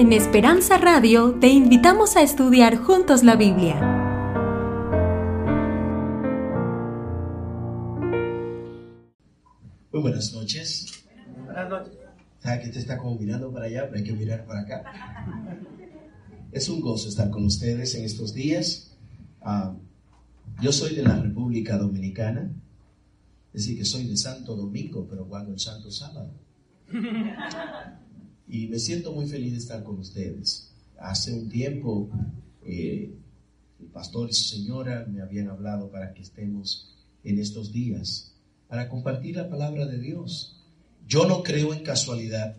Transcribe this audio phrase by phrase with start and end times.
[0.00, 3.78] En Esperanza Radio te invitamos a estudiar juntos la Biblia.
[9.92, 11.04] Muy buenas noches.
[11.44, 11.98] Buenas noches.
[12.38, 14.84] ¿Sabe que usted está como mirando para allá, pero hay que mirar para acá?
[16.50, 18.96] Es un gozo estar con ustedes en estos días.
[19.42, 19.76] Ah,
[20.62, 22.50] yo soy de la República Dominicana,
[23.52, 26.32] es decir, que soy de Santo Domingo, pero guardo el Santo Sábado.
[28.50, 30.72] Y me siento muy feliz de estar con ustedes.
[30.98, 32.10] Hace un tiempo
[32.66, 33.14] eh,
[33.78, 38.34] el pastor y su señora me habían hablado para que estemos en estos días,
[38.66, 40.56] para compartir la palabra de Dios.
[41.06, 42.56] Yo no creo en casualidad.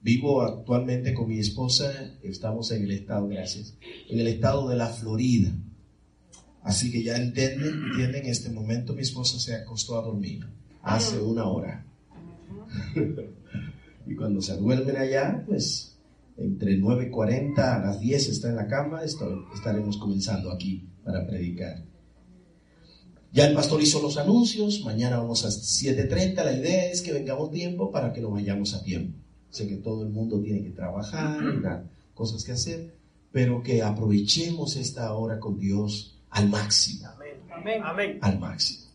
[0.00, 1.92] Vivo actualmente con mi esposa,
[2.22, 3.74] estamos en el estado, gracias,
[4.08, 5.52] en el estado de la Florida.
[6.62, 10.46] Así que ya entienden, entienden, en este momento mi esposa se acostó a dormir
[10.82, 11.84] hace una hora.
[14.08, 15.98] Y cuando se duermen allá, pues
[16.38, 21.84] entre 9.40 a las 10 está en la cama, estaremos comenzando aquí para predicar.
[23.30, 27.50] Ya el pastor hizo los anuncios, mañana vamos a 7.30, la idea es que vengamos
[27.50, 29.18] tiempo para que no vayamos a tiempo.
[29.50, 32.94] Sé que todo el mundo tiene que trabajar, y cosas que hacer,
[33.30, 37.08] pero que aprovechemos esta hora con Dios al máximo.
[37.50, 37.82] Amén.
[37.82, 38.18] Amén.
[38.22, 38.87] Al máximo.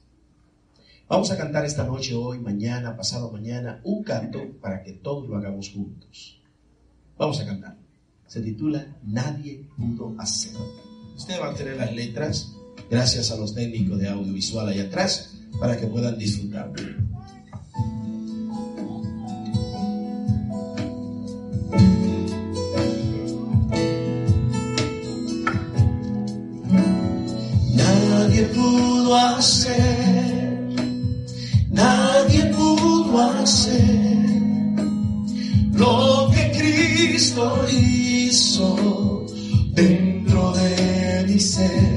[1.13, 5.37] Vamos a cantar esta noche, hoy, mañana, pasado mañana, un canto para que todos lo
[5.37, 6.41] hagamos juntos.
[7.19, 7.77] Vamos a cantar.
[8.25, 10.53] Se titula Nadie pudo hacer.
[11.15, 12.53] Ustedes van a tener las letras,
[12.89, 16.73] gracias a los técnicos de audiovisual allá atrás, para que puedan disfrutar.
[27.75, 30.12] Nadie pudo hacer
[35.73, 39.25] lo que Cristo hizo
[39.73, 41.92] dentro de mi ser.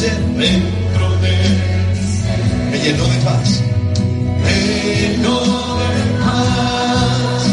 [0.00, 1.36] Ser, dentro de
[2.70, 3.62] me llenó de paz,
[4.44, 4.56] me
[4.98, 5.38] llenó
[5.80, 5.92] de
[6.24, 7.44] paz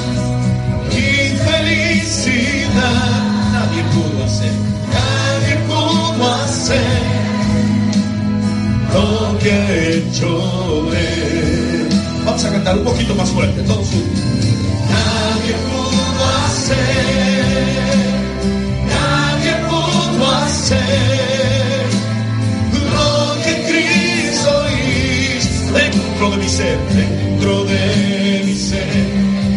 [0.92, 1.06] y
[1.50, 2.72] felicidad.
[3.52, 4.56] Nadie pudo hacer,
[4.96, 7.02] nadie pudo hacer
[8.94, 10.30] lo que ha hecho
[10.94, 11.90] Él.
[12.24, 14.24] Vamos a cantar un poquito más fuerte, todos juntos.
[14.96, 16.02] Nadie pudo
[16.46, 17.48] hacer,
[18.96, 21.37] nadie pudo hacer
[26.18, 28.88] dentro de mi ser, dentro de mi ser.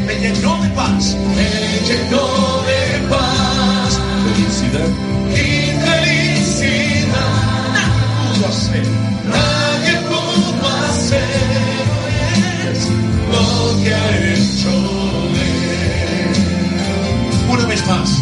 [0.06, 1.48] Me llenó de paz, me
[1.88, 3.98] llenó de paz.
[4.34, 4.88] Felicidad
[5.32, 7.30] y felicidad.
[7.72, 8.86] Nadie pudo hacer,
[9.24, 11.24] nadie pudo hacer
[13.32, 14.72] lo que ha hecho
[15.40, 16.36] él.
[17.48, 18.19] Una vez más.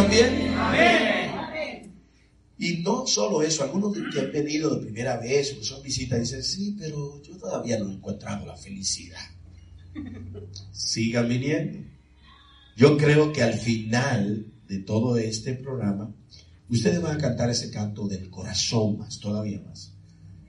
[0.00, 1.66] Creo, ¿ustedes también?
[2.58, 5.82] Y no solo eso, algunos de que han venido de primera vez o que son
[5.82, 9.20] visitas dicen, sí, pero yo todavía no he encontrado la felicidad.
[10.72, 11.86] Sigan viniendo.
[12.76, 16.14] Yo creo que al final de todo este programa,
[16.68, 19.92] ustedes van a cantar ese canto del corazón más, todavía más.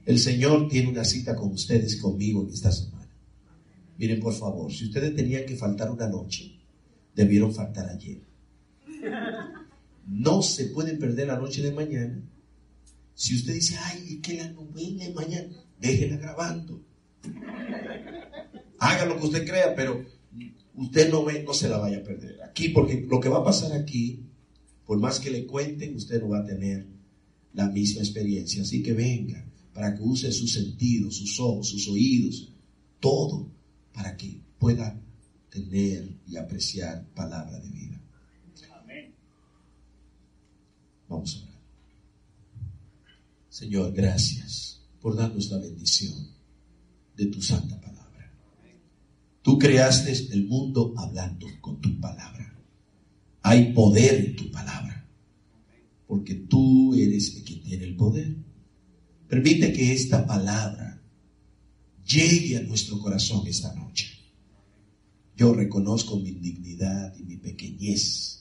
[0.05, 3.09] El Señor tiene una cita con ustedes, conmigo en esta semana.
[3.97, 6.57] Miren, por favor, si ustedes tenían que faltar una noche,
[7.13, 8.26] debieron faltar ayer.
[10.07, 12.24] No se pueden perder la noche de mañana.
[13.13, 16.81] Si usted dice, ay, es que la novena de mañana, déjela grabando.
[18.80, 20.06] Haga lo que usted crea, pero
[20.75, 22.42] usted no ve, no se la vaya a perder.
[22.44, 24.24] Aquí, porque lo que va a pasar aquí,
[24.86, 26.86] por más que le cuenten, usted no va a tener
[27.53, 28.62] la misma experiencia.
[28.62, 32.53] Así que venga, para que use sus sentidos, sus ojos, sus oídos,
[33.00, 33.51] todo,
[33.94, 35.00] para que pueda
[35.50, 38.01] tener y apreciar palabra de vida.
[41.07, 41.62] Vamos a orar.
[43.50, 46.27] Señor, gracias por darnos la bendición
[47.15, 48.31] de tu santa palabra.
[49.42, 52.54] Tú creaste el mundo hablando con tu palabra.
[53.42, 55.09] Hay poder en tu palabra,
[56.06, 58.36] porque tú eres el que tiene el poder.
[59.27, 61.01] Permite que esta palabra
[62.06, 64.07] llegue a nuestro corazón esta noche.
[65.36, 68.37] Yo reconozco mi indignidad y mi pequeñez.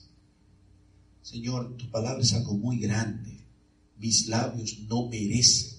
[1.29, 3.37] Señor, tu palabra es algo muy grande.
[3.97, 5.77] Mis labios no merecen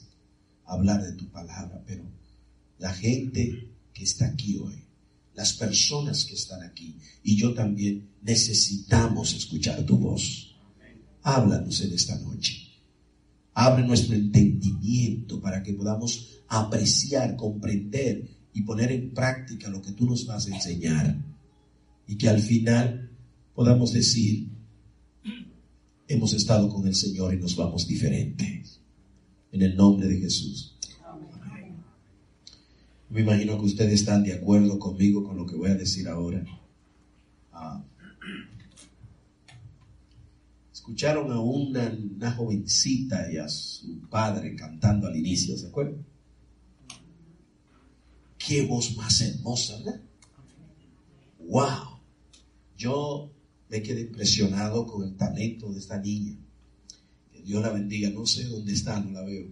[0.67, 2.05] hablar de tu palabra, pero
[2.79, 4.85] la gente que está aquí hoy,
[5.35, 10.55] las personas que están aquí y yo también necesitamos escuchar tu voz.
[11.23, 12.55] Háblanos en esta noche.
[13.55, 20.05] Abre nuestro entendimiento para que podamos apreciar, comprender y poner en práctica lo que tú
[20.05, 21.17] nos vas a enseñar.
[22.07, 23.11] Y que al final
[23.55, 24.58] podamos decir,
[26.09, 28.81] hemos estado con el Señor y nos vamos diferentes.
[29.53, 30.75] En el nombre de Jesús.
[33.11, 36.45] Me imagino que ustedes están de acuerdo conmigo con lo que voy a decir ahora.
[37.53, 37.83] Ah.
[40.71, 46.05] Escucharon a una, una jovencita y a su padre cantando al inicio, ¿se acuerdan?
[48.37, 50.01] Qué voz más hermosa, ¿verdad?
[51.41, 52.01] ¡Wow!
[52.77, 53.31] Yo
[53.69, 56.37] me quedé impresionado con el talento de esta niña.
[57.33, 58.11] Que Dios la bendiga.
[58.11, 59.47] No sé dónde está, no la veo.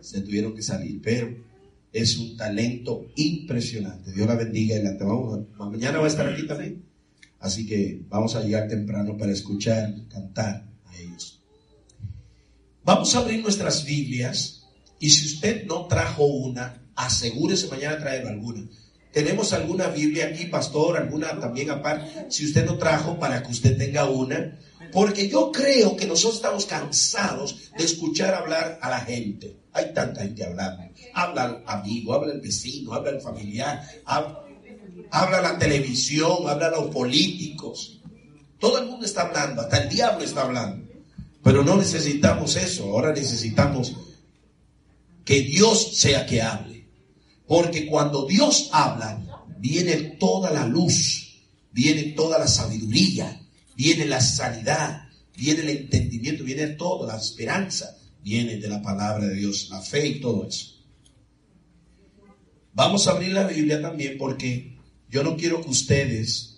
[0.00, 1.34] Se tuvieron que salir, pero
[1.92, 4.12] es un talento impresionante.
[4.12, 6.84] Dios la bendiga y la vamos mañana va a estar aquí también.
[7.38, 11.40] Así que vamos a llegar temprano para escuchar, cantar a ellos.
[12.84, 14.66] Vamos a abrir nuestras Biblias
[14.98, 18.68] y si usted no trajo una, asegúrese mañana traer alguna.
[19.16, 23.74] Tenemos alguna Biblia aquí, pastor, alguna también aparte, si usted no trajo para que usted
[23.78, 24.58] tenga una,
[24.92, 29.56] porque yo creo que nosotros estamos cansados de escuchar hablar a la gente.
[29.72, 30.82] Hay tanta gente hablando.
[31.14, 34.36] Habla al amigo, habla el vecino, habla el familiar, hab-
[35.10, 37.98] habla la televisión, habla los políticos.
[38.60, 40.86] Todo el mundo está hablando, hasta el diablo está hablando.
[41.42, 43.94] Pero no necesitamos eso, ahora necesitamos
[45.24, 46.75] que Dios sea que hable.
[47.46, 49.22] Porque cuando Dios habla,
[49.58, 53.40] viene toda la luz, viene toda la sabiduría,
[53.76, 59.34] viene la sanidad, viene el entendimiento, viene toda la esperanza, viene de la palabra de
[59.34, 60.76] Dios, la fe y todo eso.
[62.72, 64.76] Vamos a abrir la Biblia también porque
[65.08, 66.56] yo no quiero que ustedes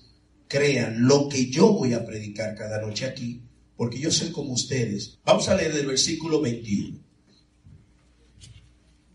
[0.48, 3.42] crean lo que yo voy a predicar cada noche aquí,
[3.76, 5.18] porque yo soy como ustedes.
[5.24, 6.98] Vamos a leer el versículo 21.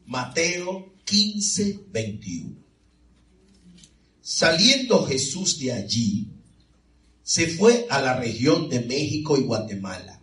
[0.05, 2.55] Mateo 15, 21.
[4.21, 6.27] Saliendo Jesús de allí,
[7.23, 10.21] se fue a la región de México y Guatemala.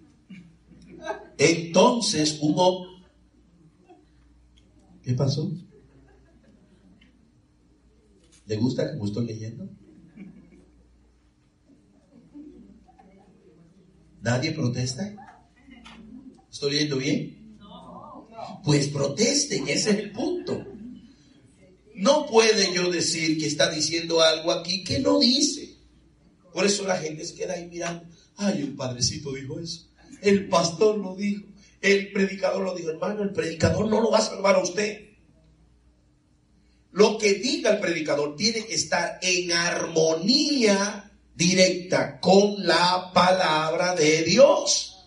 [1.38, 2.86] Entonces hom-
[5.02, 5.50] ¿Qué pasó?
[8.46, 9.68] ¿Le gusta como estoy leyendo?
[14.22, 15.14] ¿Nadie protesta?
[16.50, 17.39] ¿Estoy leyendo bien?
[18.64, 20.66] Pues protesten, ese es el punto.
[21.94, 25.76] No puede yo decir que está diciendo algo aquí que no dice.
[26.52, 28.04] Por eso la gente se queda ahí mirando.
[28.36, 29.86] Ay, el padrecito dijo eso.
[30.22, 31.44] El pastor lo dijo.
[31.80, 32.90] El predicador lo dijo.
[32.90, 35.10] Hermano, el predicador no lo va a salvar a usted.
[36.92, 44.24] Lo que diga el predicador tiene que estar en armonía directa con la palabra de
[44.24, 44.99] Dios.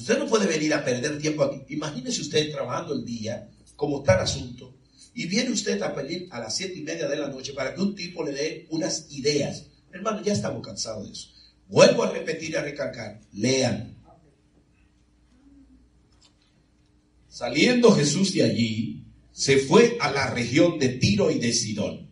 [0.00, 1.74] Usted no puede venir a perder tiempo aquí.
[1.74, 4.74] Imagínese usted trabajando el día, como está el asunto,
[5.12, 7.82] y viene usted a pedir a las siete y media de la noche para que
[7.82, 9.66] un tipo le dé unas ideas.
[9.92, 11.28] Hermano, ya estamos cansados de eso.
[11.68, 13.20] Vuelvo a repetir y a recalcar.
[13.34, 13.94] Lean.
[17.28, 22.08] Saliendo Jesús de allí, se fue a la región de Tiro y de Sidón.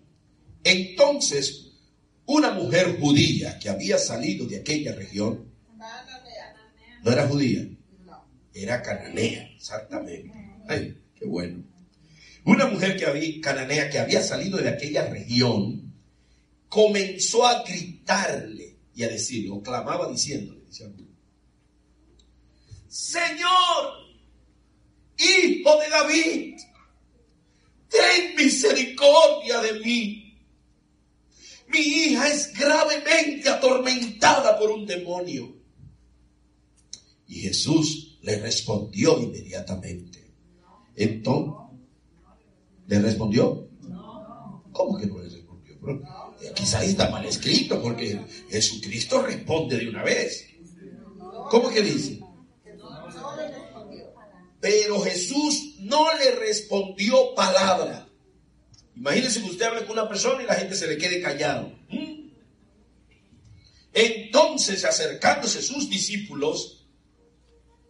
[0.62, 1.70] Entonces,
[2.26, 5.48] una mujer judía que había salido de aquella región,
[7.02, 7.66] no era judía,
[8.62, 10.32] era cananea, exactamente.
[10.68, 11.64] Ay, qué bueno.
[12.44, 15.94] Una mujer que había, cananea que había salido de aquella región,
[16.68, 20.58] comenzó a gritarle y a decirle, o clamaba diciéndole,
[22.88, 23.92] Señor,
[25.18, 26.56] hijo de David,
[27.88, 30.24] ten misericordia de mí.
[31.68, 35.54] Mi hija es gravemente atormentada por un demonio.
[37.26, 40.32] Y Jesús le respondió inmediatamente.
[40.96, 41.54] Entonces,
[42.86, 43.68] ¿le respondió?
[44.72, 45.74] ¿Cómo que no le respondió?
[46.40, 48.20] Eh, quizá está mal escrito porque
[48.50, 50.46] Jesucristo responde de una vez.
[51.50, 52.20] ¿Cómo que dice?
[54.60, 58.08] Pero Jesús no le respondió palabra.
[58.96, 61.72] Imagínense que usted hable con una persona y la gente se le quede callado.
[61.88, 62.30] ¿Mm?
[63.92, 66.77] Entonces, acercándose sus discípulos,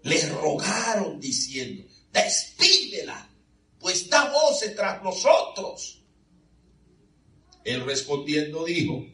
[0.03, 3.29] le rogaron diciendo, despídela,
[3.79, 6.03] pues da voces tras nosotros.
[7.65, 9.05] Él respondiendo dijo,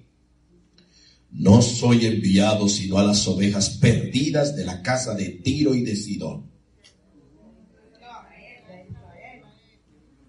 [1.30, 5.96] no soy enviado sino a las ovejas perdidas de la casa de Tiro y de
[5.96, 6.50] Sidón.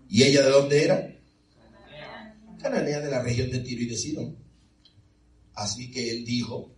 [0.10, 1.20] ¿Y ella de dónde era?
[2.60, 4.38] Cananea de la región de Tiro y de Sidón.
[5.54, 6.75] Así que él dijo,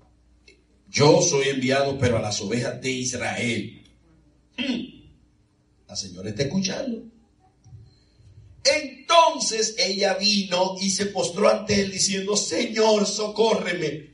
[0.90, 3.84] yo soy enviado pero a las ovejas de Israel.
[4.58, 4.98] Hmm.
[5.88, 7.04] La señora está escuchando.
[8.64, 14.12] Entonces ella vino y se postró ante él diciendo, Señor, socórreme.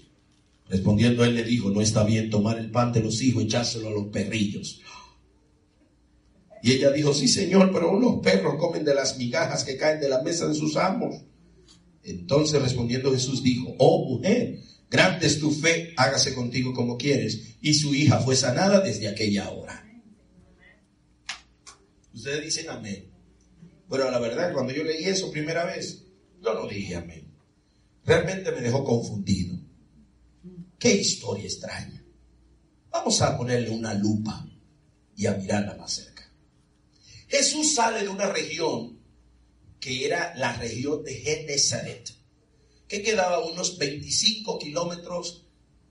[0.69, 3.89] Respondiendo él le dijo, no está bien tomar el pan de los hijos y echárselo
[3.89, 4.81] a los perrillos.
[6.61, 10.07] Y ella dijo, sí, Señor, pero los perros comen de las migajas que caen de
[10.07, 11.15] la mesa de sus amos.
[12.03, 14.59] Entonces respondiendo Jesús dijo, oh mujer,
[14.93, 17.55] grande es tu fe, hágase contigo como quieres.
[17.61, 19.83] Y su hija fue sanada desde aquella hora.
[22.13, 23.11] Ustedes dicen amén.
[23.89, 26.03] Pero la verdad, cuando yo leí eso primera vez,
[26.41, 27.27] yo no dije amén.
[28.05, 29.57] Realmente me dejó confundido.
[30.77, 32.03] Qué historia extraña.
[32.91, 34.45] Vamos a ponerle una lupa
[35.15, 36.31] y a mirarla más cerca.
[37.27, 38.99] Jesús sale de una región
[39.79, 42.11] que era la región de Genezaret,
[42.87, 45.45] que quedaba a unos 25 kilómetros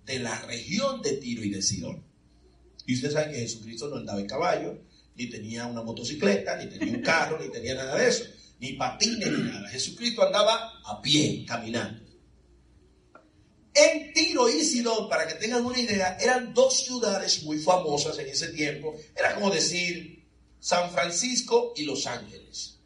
[0.04, 2.04] de la región de Tiro y de Sidón.
[2.86, 4.78] Y ustedes saben que Jesucristo no andaba en caballo,
[5.14, 8.24] ni tenía una motocicleta, ni tenía un carro, ni tenía nada de eso,
[8.58, 9.68] ni patines, ni nada.
[9.68, 12.02] Jesucristo andaba a pie, caminando.
[13.74, 18.28] En Tiro y Sidón, para que tengan una idea, eran dos ciudades muy famosas en
[18.28, 18.94] ese tiempo.
[19.16, 20.26] Era como decir
[20.60, 22.78] San Francisco y Los Ángeles.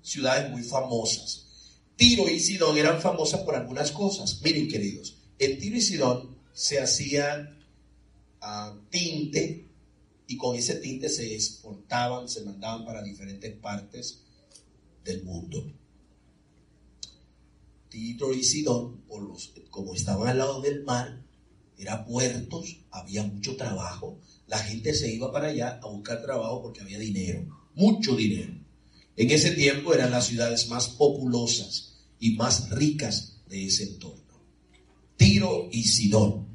[0.00, 1.47] Ciudades muy famosas.
[1.98, 4.40] Tiro y Sidón eran famosas por algunas cosas.
[4.44, 7.58] Miren, queridos, en Tiro y Sidón se hacía
[8.40, 9.66] ah, tinte
[10.28, 14.20] y con ese tinte se exportaban, se mandaban para diferentes partes
[15.04, 15.72] del mundo.
[17.88, 21.20] Tiro y Sidón, por los, como estaban al lado del mar,
[21.78, 26.80] eran puertos, había mucho trabajo, la gente se iba para allá a buscar trabajo porque
[26.80, 28.54] había dinero, mucho dinero.
[29.16, 31.87] En ese tiempo eran las ciudades más populosas
[32.20, 34.22] y más ricas de ese entorno.
[35.16, 36.46] Tiro y Sidón.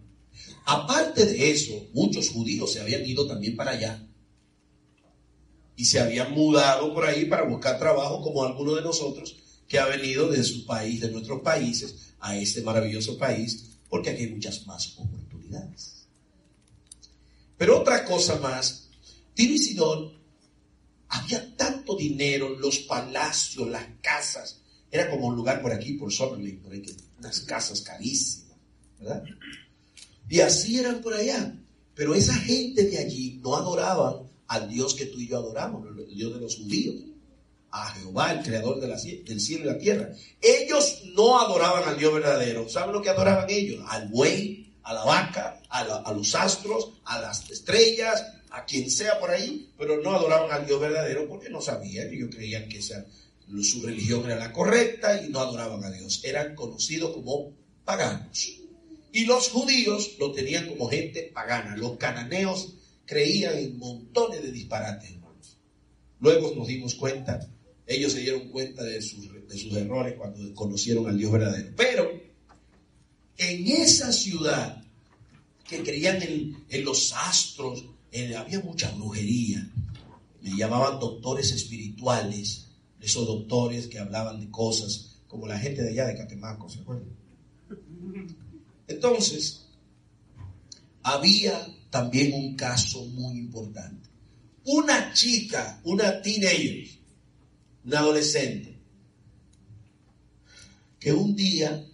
[0.66, 4.08] Aparte de eso, muchos judíos se habían ido también para allá
[5.76, 9.36] y se habían mudado por ahí para buscar trabajo como algunos de nosotros
[9.68, 14.24] que ha venido de su país, de nuestros países, a este maravilloso país, porque aquí
[14.24, 16.06] hay muchas más oportunidades.
[17.58, 18.90] Pero otra cosa más,
[19.34, 20.14] Tiro y Sidón
[21.10, 24.62] había tanto dinero, los palacios, las casas.
[24.94, 26.86] Era como un lugar por aquí, por Summerlin, por ahí,
[27.18, 28.56] unas casas carísimas,
[29.00, 29.24] ¿verdad?
[30.30, 31.58] Y así eran por allá.
[31.96, 36.16] Pero esa gente de allí no adoraban al Dios que tú y yo adoramos, el
[36.16, 36.96] Dios de los judíos,
[37.72, 40.10] a Jehová, el creador del cielo y la tierra.
[40.40, 42.70] Ellos no adoraban al Dios verdadero.
[42.70, 43.84] ¿Saben lo que adoraban ellos?
[43.88, 49.32] Al buey, a la vaca, a los astros, a las estrellas, a quien sea por
[49.32, 53.04] ahí, pero no adoraban al Dios verdadero porque no sabían, ellos creían que esa,
[53.62, 56.22] su religión era la correcta y no adoraban a Dios.
[56.24, 57.54] Eran conocidos como
[57.86, 58.60] paganos.
[59.12, 61.78] Y los judíos lo tenían como gente pagana.
[61.78, 62.74] Los cananeos
[63.06, 65.58] creían en montones de disparates, hermanos.
[66.20, 67.48] Luego nos dimos cuenta,
[67.86, 71.74] ellos se dieron cuenta de sus, de sus errores cuando conocieron al Dios verdadero.
[71.76, 72.12] Pero
[73.38, 74.84] en esa ciudad
[75.68, 79.68] que creían en, en los astros, eh, había mucha brujería.
[80.42, 82.68] Le llamaban doctores espirituales,
[83.04, 87.10] esos doctores que hablaban de cosas, como la gente de allá de Catemaco, ¿se acuerdan?
[88.88, 89.68] Entonces,
[91.04, 94.10] había también un caso muy importante.
[94.66, 96.88] Una chica, una teenager,
[97.84, 98.80] una adolescente,
[101.00, 101.86] que un día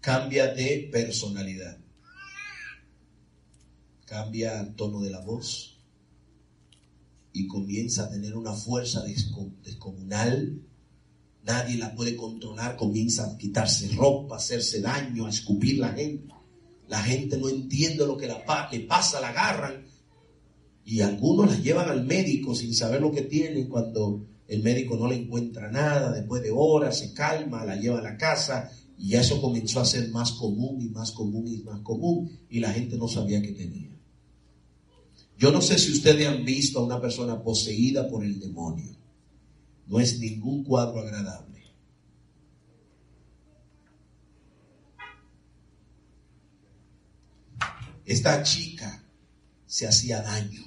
[0.00, 1.78] cambia de personalidad
[4.04, 5.71] cambia el tono de la voz
[7.32, 10.60] y comienza a tener una fuerza descomunal.
[11.44, 16.32] Nadie la puede controlar, comienza a quitarse ropa, a hacerse daño, a escupir la gente.
[16.88, 19.86] La gente no entiende lo que le pasa, la agarran.
[20.84, 25.08] Y algunos la llevan al médico sin saber lo que tienen cuando el médico no
[25.08, 26.12] le encuentra nada.
[26.12, 30.10] Después de horas se calma, la lleva a la casa y eso comenzó a ser
[30.10, 33.98] más común y más común y más común y la gente no sabía qué tenía.
[35.42, 38.96] Yo no sé si ustedes han visto a una persona poseída por el demonio.
[39.88, 41.64] No es ningún cuadro agradable.
[48.04, 49.02] Esta chica
[49.66, 50.62] se hacía daño.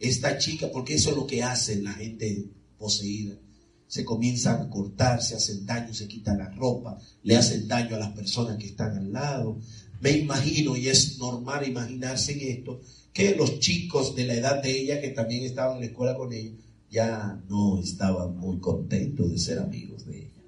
[0.00, 3.36] Esta chica, porque eso es lo que hace la gente poseída.
[3.86, 8.00] Se comienzan a cortar, se hacen daño, se quitan la ropa, le hacen daño a
[8.00, 9.60] las personas que están al lado.
[10.00, 12.80] Me imagino, y es normal imaginarse en esto,
[13.14, 16.32] que los chicos de la edad de ella, que también estaban en la escuela con
[16.32, 16.56] ella,
[16.90, 20.42] ya no estaban muy contentos de ser amigos de ella.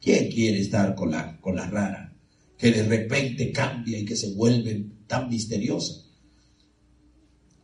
[0.00, 2.16] ¿Quién quiere estar con la, con la rara?
[2.56, 6.02] Que de repente cambia y que se vuelve tan misteriosa.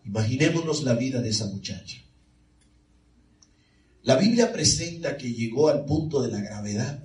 [0.05, 2.03] Imaginémonos la vida de esa muchacha.
[4.03, 7.03] La Biblia presenta que llegó al punto de la gravedad.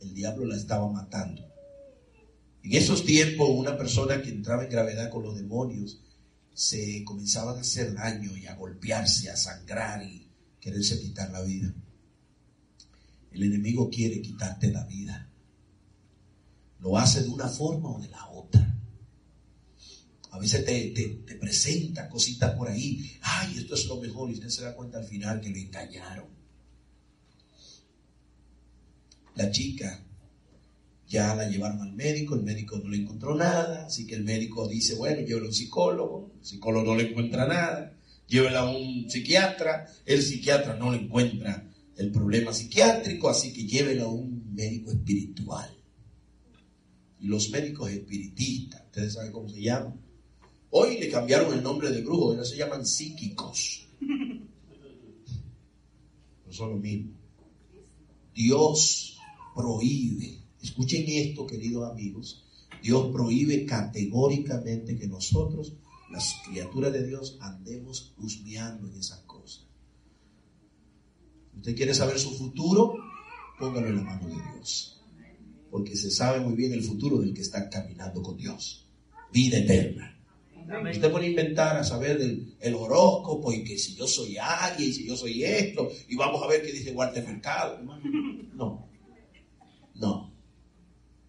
[0.00, 1.43] El diablo la estaba matando.
[2.64, 6.00] En esos tiempos, una persona que entraba en gravedad con los demonios
[6.54, 11.74] se comenzaban a hacer daño y a golpearse, a sangrar y quererse quitar la vida.
[13.32, 15.28] El enemigo quiere quitarte la vida.
[16.80, 18.80] Lo hace de una forma o de la otra.
[20.30, 23.18] A veces te, te presenta cositas por ahí.
[23.20, 24.30] Ay, esto es lo mejor.
[24.30, 26.28] Y usted se da cuenta al final que le engañaron.
[29.34, 30.02] La chica
[31.14, 34.66] ya la llevaron al médico, el médico no le encontró nada, así que el médico
[34.66, 37.96] dice, bueno, llévelo a un psicólogo, el psicólogo no le encuentra nada,
[38.26, 44.06] llévela a un psiquiatra, el psiquiatra no le encuentra el problema psiquiátrico, así que llévelo
[44.06, 45.70] a un médico espiritual.
[47.20, 49.94] Y los médicos espiritistas, ustedes saben cómo se llaman.
[50.70, 53.86] Hoy le cambiaron el nombre de brujo, ahora se llaman psíquicos.
[56.44, 57.12] No son lo mismo.
[58.34, 59.16] Dios
[59.54, 62.42] prohíbe Escuchen esto, queridos amigos.
[62.82, 65.74] Dios prohíbe categóricamente que nosotros,
[66.10, 69.66] las criaturas de Dios, andemos husmeando en esas cosas.
[71.54, 72.94] ¿Usted quiere saber su futuro?
[73.58, 75.02] Póngalo en la mano de Dios.
[75.70, 78.88] Porque se sabe muy bien el futuro del que está caminando con Dios.
[79.34, 80.18] Vida eterna.
[80.90, 84.92] Usted puede inventar a saber del el horóscopo y que si yo soy alguien, y
[84.94, 87.82] si yo soy esto, y vamos a ver qué dice Walter Mercado.
[88.54, 88.88] No,
[89.94, 90.33] no.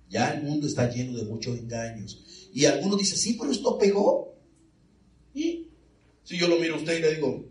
[0.09, 2.49] Ya el mundo está lleno de muchos engaños.
[2.53, 4.35] Y algunos dicen, sí, pero esto pegó.
[5.33, 5.67] Y
[6.23, 7.45] si yo lo miro a usted y le digo,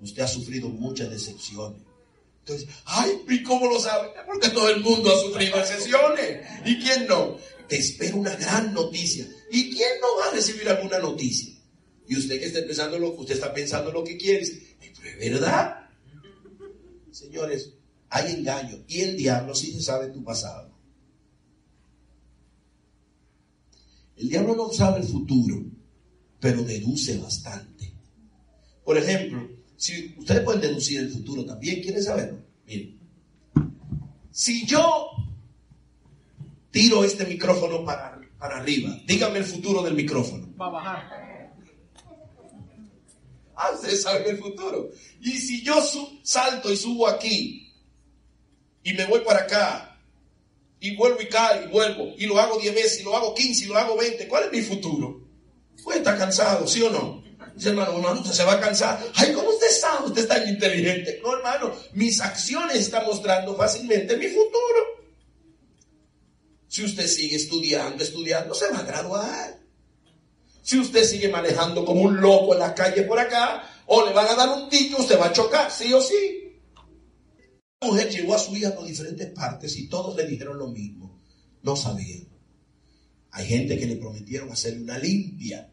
[0.00, 1.82] usted ha sufrido muchas decepciones.
[2.40, 4.08] Entonces, ay, ¿y cómo lo sabe?
[4.26, 6.46] Porque todo el mundo ha sufrido decepciones.
[6.64, 7.36] ¿Y quién no?
[7.68, 9.28] Te espera una gran noticia.
[9.50, 11.54] ¿Y quién no va a recibir alguna noticia?
[12.06, 14.46] Y usted que está pensando lo que usted está pensando lo que quiere,
[15.02, 15.90] pero es verdad.
[17.10, 17.74] Señores,
[18.08, 18.82] hay engaño.
[18.88, 20.67] Y el diablo sí se sabe tu pasado.
[24.18, 25.64] El diablo no sabe el futuro.
[26.40, 27.92] pero deduce bastante.
[28.84, 32.38] Por ejemplo, si ustedes pueden deducir el futuro también, ¿quieren saberlo?
[32.64, 32.96] Miren,
[34.30, 35.10] si yo
[36.70, 40.48] tiro este micrófono para, para arriba, dígame el futuro del micrófono.
[40.56, 41.54] Va a bajar.
[43.56, 44.90] Ah, ustedes saben el futuro.
[45.20, 45.74] Y si yo
[46.22, 47.74] salto y subo aquí
[48.84, 49.97] y me voy para acá
[50.80, 53.64] y vuelvo y caigo y vuelvo y lo hago 10 veces y lo hago 15
[53.64, 55.20] y lo hago 20, ¿cuál es mi futuro?
[55.82, 57.22] Pues está cansado, ¿sí o no?
[57.54, 59.04] Dice hermano, hermano, usted se va a cansar.
[59.14, 60.06] Ay, ¿cómo usted sabe?
[60.06, 61.20] Usted es tan inteligente.
[61.24, 64.78] No, hermano, mis acciones están mostrando fácilmente mi futuro.
[66.68, 69.58] Si usted sigue estudiando, estudiando, se va a graduar.
[70.62, 74.28] Si usted sigue manejando como un loco en la calle por acá, o le van
[74.28, 76.37] a dar un ticket, usted va a chocar, sí o sí.
[77.80, 81.20] La mujer llevó a su hija por diferentes partes y todos le dijeron lo mismo.
[81.62, 82.26] No sabían.
[83.30, 85.72] Hay gente que le prometieron hacerle una limpia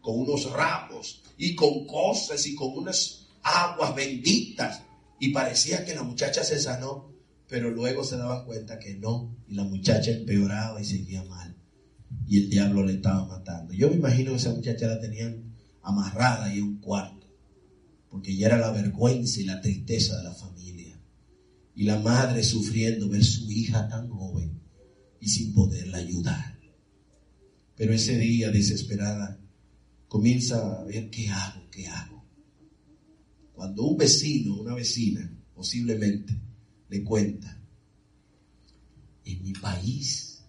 [0.00, 4.82] con unos ramos y con cosas y con unas aguas benditas.
[5.18, 7.12] Y parecía que la muchacha se sanó,
[7.46, 9.36] pero luego se daban cuenta que no.
[9.48, 11.60] Y la muchacha empeoraba y seguía mal
[12.26, 13.72] y el diablo le estaba matando.
[13.72, 17.19] Yo me imagino que esa muchacha la tenían amarrada ahí en un cuarto,
[18.10, 21.00] porque ya era la vergüenza y la tristeza de la familia.
[21.76, 24.60] Y la madre sufriendo ver su hija tan joven
[25.20, 26.58] y sin poderla ayudar.
[27.76, 29.40] Pero ese día desesperada
[30.08, 32.26] comienza a ver qué hago, qué hago.
[33.54, 36.36] Cuando un vecino, una vecina, posiblemente,
[36.88, 37.62] le cuenta,
[39.24, 40.42] en mi país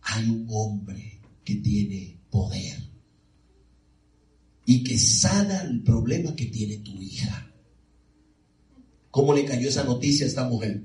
[0.00, 2.85] hay un hombre que tiene poder
[4.66, 7.50] y que sana el problema que tiene tu hija.
[9.10, 10.82] ¿Cómo le cayó esa noticia a esta mujer?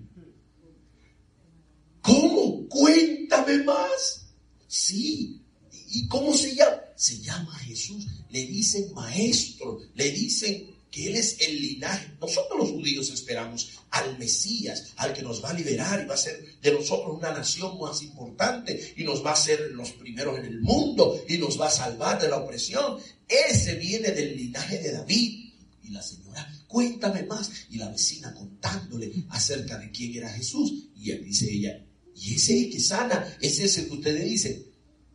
[2.02, 2.67] ¿Cómo?
[2.70, 4.28] Cuéntame más.
[4.67, 5.41] Sí.
[5.89, 6.78] ¿Y cómo se llama?
[6.96, 8.08] Se llama Jesús.
[8.30, 12.12] Le dicen maestro, le dicen que Él es el linaje.
[12.19, 16.17] Nosotros los judíos esperamos al Mesías, al que nos va a liberar y va a
[16.17, 20.45] ser de nosotros una nación más importante y nos va a ser los primeros en
[20.45, 22.97] el mundo y nos va a salvar de la opresión.
[23.27, 25.54] Ese viene del linaje de David.
[25.84, 27.49] Y la señora, cuéntame más.
[27.69, 30.89] Y la vecina contándole acerca de quién era Jesús.
[30.95, 31.84] Y él dice ella,
[32.15, 34.65] y ese que sana, es ese que ustedes dicen.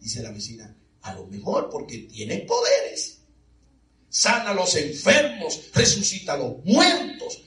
[0.01, 3.16] Dice la vecina, a lo mejor porque tiene poderes
[4.17, 7.43] sana a los enfermos, resucita a los muertos.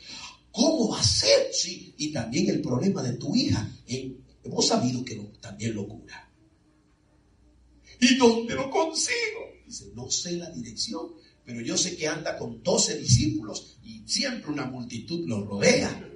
[0.52, 1.52] ¿Cómo va a ser?
[1.52, 3.68] Sí, y también el problema de tu hija.
[3.88, 6.32] eh, hemos sabido que también lo cura.
[8.00, 9.40] ¿Y dónde lo consigo?
[9.66, 11.08] Dice, no sé la dirección,
[11.44, 16.08] pero yo sé que anda con 12 discípulos y siempre una multitud lo rodea.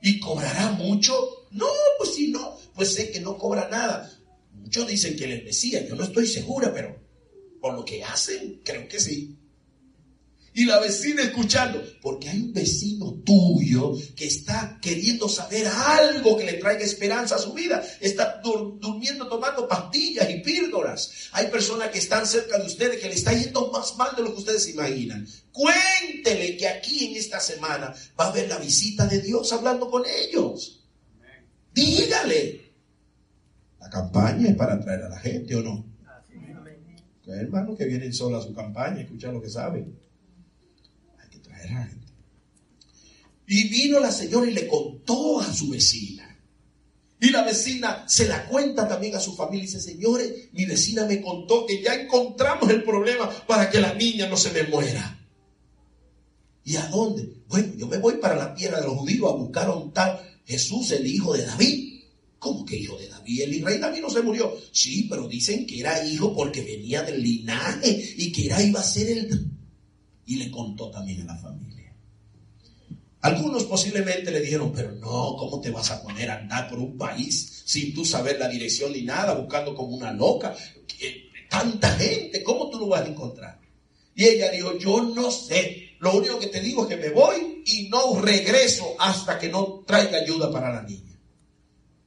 [0.00, 1.48] ¿Y cobrará mucho?
[1.50, 1.66] No,
[1.98, 4.08] pues si no, pues sé que no cobra nada.
[4.52, 6.96] Muchos dicen que él es Mesías, yo no estoy segura, pero
[7.60, 9.37] por lo que hacen, creo que sí.
[10.58, 16.46] Y la vecina escuchando, porque hay un vecino tuyo que está queriendo saber algo que
[16.46, 17.80] le traiga esperanza a su vida.
[18.00, 21.28] Está dur- durmiendo tomando pastillas y píldoras.
[21.30, 24.32] Hay personas que están cerca de ustedes que le está yendo más mal de lo
[24.32, 25.28] que ustedes imaginan.
[25.52, 30.02] Cuéntele que aquí en esta semana va a haber la visita de Dios hablando con
[30.06, 30.84] ellos.
[31.72, 32.72] Dígale.
[33.78, 35.86] La campaña es para atraer a la gente o no.
[37.24, 40.07] Que hay hermanos que vienen solo a su campaña, escuchan lo que saben.
[43.46, 46.28] Y vino la señora y le contó a su vecina.
[47.20, 51.04] Y la vecina se la cuenta también a su familia y dice, señores, mi vecina
[51.04, 55.18] me contó que ya encontramos el problema para que la niña no se me muera.
[56.64, 57.28] ¿Y a dónde?
[57.48, 60.20] Bueno, yo me voy para la tierra de los judíos a buscar a un tal
[60.44, 62.02] Jesús, el hijo de David.
[62.38, 63.42] ¿Cómo que hijo de David?
[63.42, 64.56] El rey David no se murió.
[64.70, 68.84] Sí, pero dicen que era hijo porque venía del linaje y que era iba a
[68.84, 69.50] ser el...
[70.28, 71.92] Y le contó también a la familia.
[73.22, 76.98] Algunos posiblemente le dijeron, pero no, ¿cómo te vas a poner a andar por un
[76.98, 80.54] país sin tú saber la dirección ni nada, buscando como una loca?
[81.48, 83.58] Tanta gente, ¿cómo tú lo vas a encontrar?
[84.14, 87.62] Y ella dijo, yo no sé, lo único que te digo es que me voy
[87.64, 91.18] y no regreso hasta que no traiga ayuda para la niña.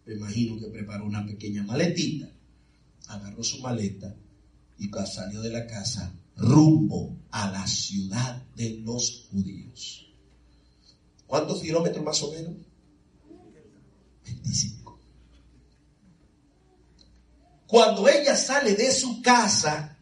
[0.05, 2.29] Me imagino que preparó una pequeña maletita,
[3.07, 4.15] agarró su maleta
[4.77, 10.07] y salió de la casa rumbo a la ciudad de los judíos.
[11.27, 12.53] ¿Cuántos kilómetros más o menos?
[14.25, 14.99] 25.
[17.67, 19.97] Cuando ella sale de su casa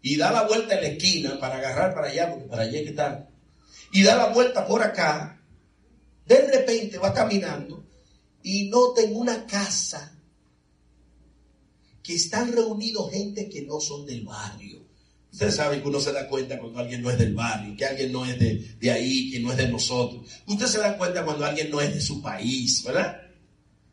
[0.00, 2.84] y da la vuelta en la esquina para agarrar para allá, porque para allá hay
[2.84, 3.30] que estar,
[3.92, 5.40] y da la vuelta por acá,
[6.26, 7.84] de repente va caminando
[8.42, 10.18] y nota en una casa
[12.02, 14.81] que están reunidos gente que no son del barrio.
[15.32, 18.12] Ustedes saben que uno se da cuenta cuando alguien no es del barrio, que alguien
[18.12, 20.30] no es de, de ahí, que no es de nosotros.
[20.46, 23.18] Usted se da cuenta cuando alguien no es de su país, ¿verdad?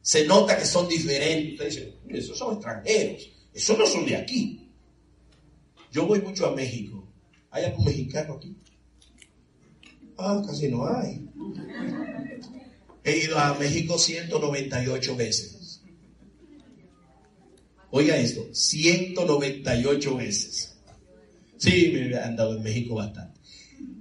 [0.02, 1.54] Se nota que son diferentes.
[1.54, 4.70] Usted dice, "Mire, esos son extranjeros, esos no son de aquí.
[5.94, 7.08] Yo voy mucho a México.
[7.52, 8.56] ¿Hay algún mexicano aquí?
[10.18, 11.26] Ah, casi no hay.
[13.06, 15.82] He ido a México 198 veces.
[17.92, 20.79] Oiga esto, 198 veces.
[21.60, 23.40] Sí, me he andado en México bastante.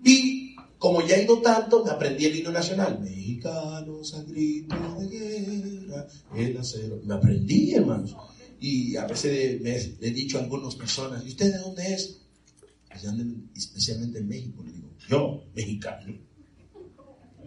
[0.05, 3.01] Y como ya he ido tanto, me aprendí el himno nacional.
[3.01, 7.01] Mexicanos a grito de guerra, el acero.
[7.05, 8.17] Me aprendí, hermanos.
[8.61, 12.21] Y a veces me he dicho a algunas personas, ¿y usted de dónde es?
[12.89, 13.05] Pues
[13.57, 14.63] especialmente en México.
[14.65, 16.15] Le digo, yo, mexicano.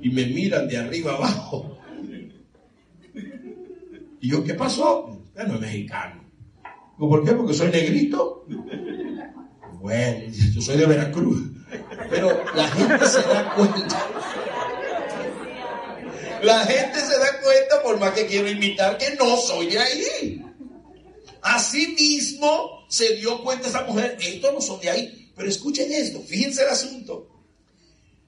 [0.02, 1.78] Y me miran de arriba abajo.
[4.20, 5.26] Y yo, ¿qué pasó?
[5.36, 6.22] Ya no es mexicano.
[6.98, 7.32] ¿Por qué?
[7.32, 8.46] Porque soy negrito.
[9.82, 11.42] Bueno, yo soy de Veracruz.
[12.10, 14.08] Pero la gente se da cuenta.
[16.44, 20.46] La gente se da cuenta, por más que quiero imitar, que no soy de ahí.
[21.42, 25.32] Así mismo se dio cuenta esa mujer, estos no son de ahí.
[25.36, 27.28] Pero escuchen esto, fíjense el asunto.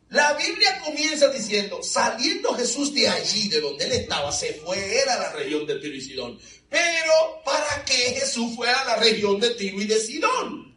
[0.09, 5.17] La Biblia comienza diciendo, saliendo Jesús de allí, de donde él estaba, se fue a
[5.17, 6.39] la región de Tiro y Sidón.
[6.69, 10.72] Pero, ¿para qué Jesús fue a la región de Tiro y de Sidón?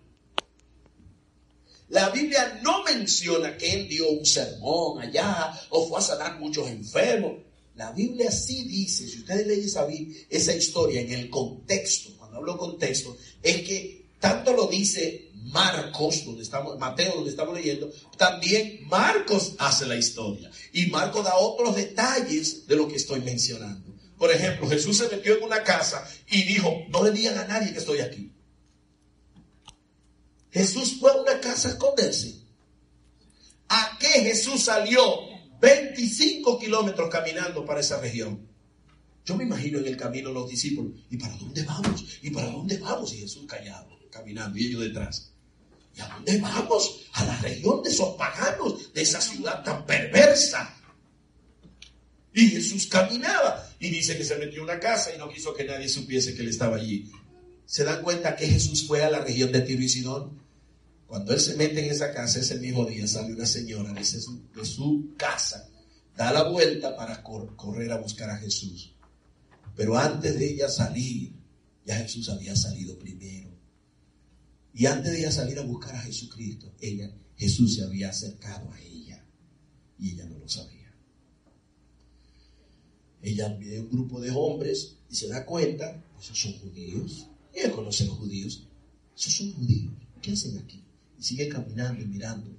[1.89, 6.69] La Biblia no menciona que él dio un sermón allá o fue a sanar muchos
[6.69, 7.35] enfermos.
[7.77, 9.87] La Biblia sí dice, si ustedes leen esa,
[10.31, 16.43] esa historia en el contexto, cuando hablo contexto, es que tanto lo dice Marcos, donde
[16.43, 20.51] estamos, Mateo, donde estamos leyendo, también Marcos hace la historia.
[20.73, 23.95] Y Marcos da otros detalles de lo que estoy mencionando.
[24.19, 27.73] Por ejemplo, Jesús se metió en una casa y dijo, no le digan a nadie
[27.73, 28.33] que estoy aquí.
[30.51, 32.41] Jesús fue a una casa a esconderse.
[33.69, 35.03] ¿A qué Jesús salió
[35.61, 38.47] 25 kilómetros caminando para esa región?
[39.25, 42.05] Yo me imagino en el camino los discípulos, ¿y para dónde vamos?
[42.23, 43.13] ¿Y para dónde vamos?
[43.13, 45.33] Y Jesús callado, caminando, y ellos detrás.
[45.97, 47.01] ¿Y a dónde vamos?
[47.15, 50.73] A la región de esos paganos, de esa ciudad tan perversa.
[52.33, 55.65] Y Jesús caminaba y dice que se metió en una casa y no quiso que
[55.65, 57.11] nadie supiese que él estaba allí.
[57.67, 60.41] ¿Se dan cuenta que Jesús fue a la región de Tiro y Sidón?
[61.07, 64.43] Cuando él se mete en esa casa, ese mismo día sale una señora de su,
[64.55, 65.69] de su casa,
[66.17, 68.95] da la vuelta para cor- correr a buscar a Jesús.
[69.77, 71.33] Pero antes de ella salir,
[71.85, 73.51] ya Jesús había salido primero.
[74.75, 78.81] Y antes de ella salir a buscar a Jesucristo, ella, Jesús se había acercado a
[78.81, 79.25] ella.
[79.99, 80.93] Y ella no lo sabía.
[83.23, 87.29] Ella ve un grupo de hombres y se da cuenta, esos son judíos.
[87.57, 88.67] Ella conoce a los judíos.
[89.17, 89.95] Esos son judíos.
[90.21, 90.85] ¿Qué hacen aquí?
[91.19, 92.51] Y sigue caminando y mirando.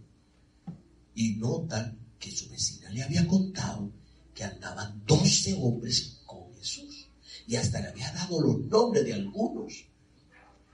[1.14, 3.92] Y nota que su vecina le había contado
[4.34, 7.10] que andaban 12 hombres con Jesús.
[7.48, 9.86] Y hasta le había dado los nombres de algunos.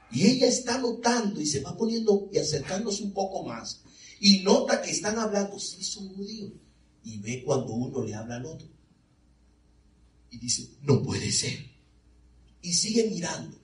[0.10, 3.82] Y ella está notando y se va poniendo y acercándose un poco más.
[4.22, 6.54] Y nota que están hablando, sí, son judíos.
[7.04, 8.70] Y ve cuando uno le habla al otro.
[10.32, 11.60] Y dice, no puede ser.
[12.62, 13.63] Y sigue mirando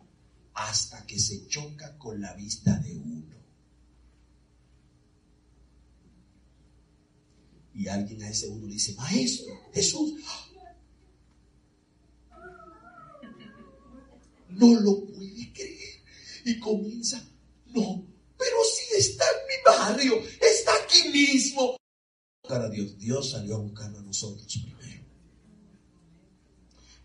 [0.59, 3.35] hasta que se choca con la vista de uno.
[7.73, 10.21] Y alguien a ese uno le dice, maestro, Jesús.
[14.49, 16.03] No lo puede creer.
[16.43, 17.25] Y comienza,
[17.67, 18.05] no,
[18.37, 21.77] pero si está en mi barrio, está aquí mismo.
[22.41, 25.05] Para Dios, Dios salió a buscarnos a nosotros primero.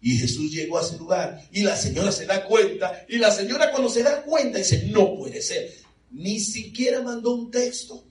[0.04, 3.70] Y Jesús llegó a ese lugar y la señora se da cuenta y la señora
[3.70, 5.72] cuando se da cuenta dice, no puede ser.
[6.10, 8.04] Ni siquiera mandó un texto,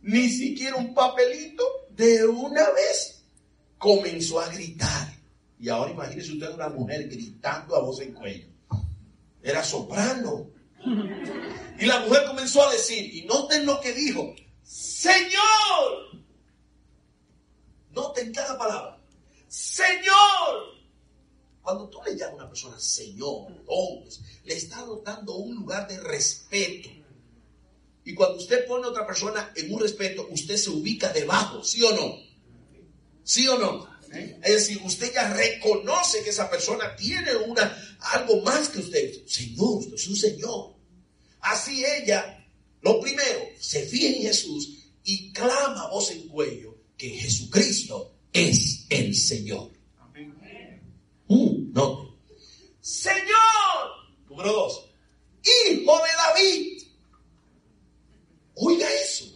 [0.00, 1.62] ni siquiera un papelito.
[1.90, 3.22] De una vez
[3.76, 5.12] comenzó a gritar.
[5.58, 8.46] Y ahora imagínese usted una mujer gritando a voz en cuello.
[9.42, 10.48] Era soprano.
[11.78, 16.16] Y la mujer comenzó a decir, y noten lo que dijo, Señor.
[17.90, 18.99] Noten cada palabra.
[19.50, 20.78] Señor.
[21.60, 25.98] Cuando tú le llamas a una persona Señor, hombres, le está dando un lugar de
[26.00, 26.88] respeto.
[28.04, 31.82] Y cuando usted pone a otra persona en un respeto, usted se ubica debajo, ¿sí
[31.82, 32.16] o no?
[33.24, 33.90] ¿Sí o no?
[34.42, 37.76] Es decir, usted ya reconoce que esa persona tiene una,
[38.12, 39.26] algo más que usted.
[39.26, 40.74] Señor, usted es un Señor.
[41.40, 42.46] Así ella,
[42.82, 49.14] lo primero, se fija en Jesús y clama voz en cuello que Jesucristo es el
[49.14, 49.70] Señor.
[51.28, 52.16] Mm, no.
[52.80, 53.20] Señor,
[54.28, 54.86] Número dos,
[55.42, 56.82] hijo de David.
[58.54, 59.26] Oiga eso.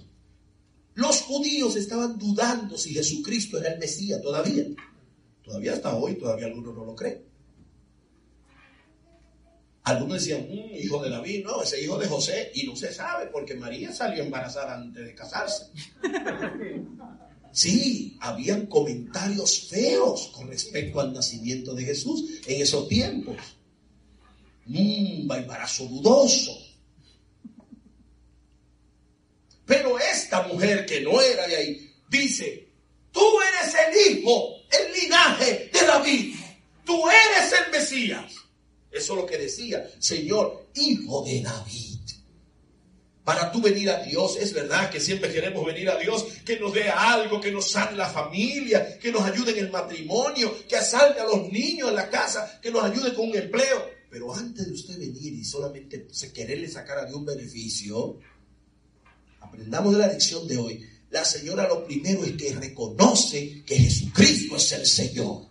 [0.95, 4.65] Los judíos estaban dudando si Jesucristo era el Mesías todavía.
[5.43, 7.25] Todavía hasta hoy, todavía algunos no lo creen.
[9.83, 13.27] Algunos decían, "Mm, hijo de David, no, ese hijo de José, y no se sabe
[13.27, 15.67] porque María salió embarazada antes de casarse.
[17.55, 23.37] Sí, habían comentarios feos con respecto al nacimiento de Jesús en esos tiempos.
[24.67, 26.51] Mmm, embarazo dudoso.
[29.65, 32.69] Pero esta mujer que no era de ahí, dice,
[33.13, 36.35] tú eres el hijo, el linaje de David.
[36.85, 38.33] Tú eres el Mesías.
[38.91, 41.84] Eso es lo que decía, Señor, hijo de David.
[43.25, 46.75] Para tú venir a Dios, es verdad que siempre queremos venir a Dios, que nos
[46.75, 51.21] dé algo, que nos sane la familia, que nos ayude en el matrimonio, que salve
[51.21, 53.89] a los niños en la casa, que nos ayude con un empleo.
[54.11, 58.19] Pero antes de usted venir y solamente se quererle sacar a Dios un beneficio,
[59.41, 60.87] aprendamos de la lección de hoy.
[61.11, 65.47] La señora lo primero es que reconoce que Jesucristo es el Señor.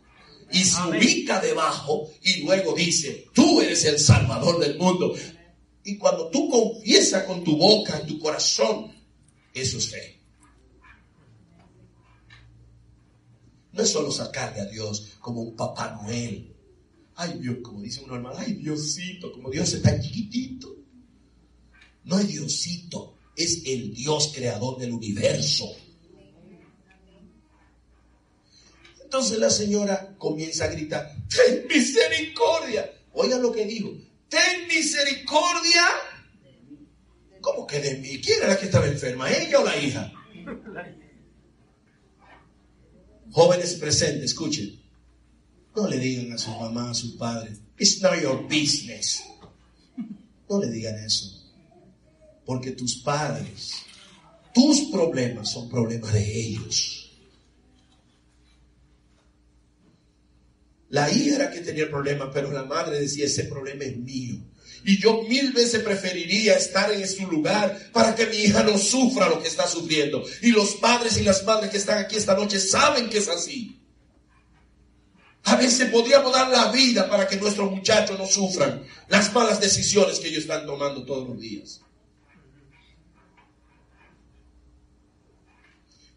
[0.51, 1.01] Y se Amén.
[1.01, 5.15] ubica debajo y luego dice, tú eres el Salvador del mundo.
[5.83, 8.91] Y cuando tú confiesas con tu boca, en tu corazón,
[9.53, 10.19] eso es fe.
[13.73, 16.53] No es solo sacarle a Dios como un Papá Noel.
[17.15, 20.75] Ay Dios, como dice uno hermano, ay Diosito, como Dios está chiquitito.
[22.05, 25.75] No es Diosito, es el Dios creador del universo.
[29.03, 32.91] Entonces la señora comienza a gritar, ten misericordia.
[33.13, 33.91] Oigan lo que dijo,
[34.29, 35.83] ten misericordia.
[37.41, 38.21] ¿Cómo que de mí?
[38.21, 39.29] ¿Quién era la que estaba enferma?
[39.31, 40.11] ¿Ella o la hija?
[43.31, 44.81] Jóvenes presentes, escuchen.
[45.75, 49.23] No le digan a su mamá, a su padre, it's not your business.
[50.49, 51.25] No le digan eso.
[52.45, 53.73] Porque tus padres,
[54.53, 57.02] tus problemas son problemas de ellos.
[60.93, 64.35] La hija era que tenía el problema, pero la madre decía, ese problema es mío.
[64.85, 69.27] Y yo mil veces preferiría estar en su lugar para que mi hija no sufra
[69.27, 70.23] lo que está sufriendo.
[70.43, 73.81] Y los padres y las madres que están aquí esta noche saben que es así.
[75.45, 80.19] A veces podríamos dar la vida para que nuestros muchachos no sufran las malas decisiones
[80.19, 81.81] que ellos están tomando todos los días.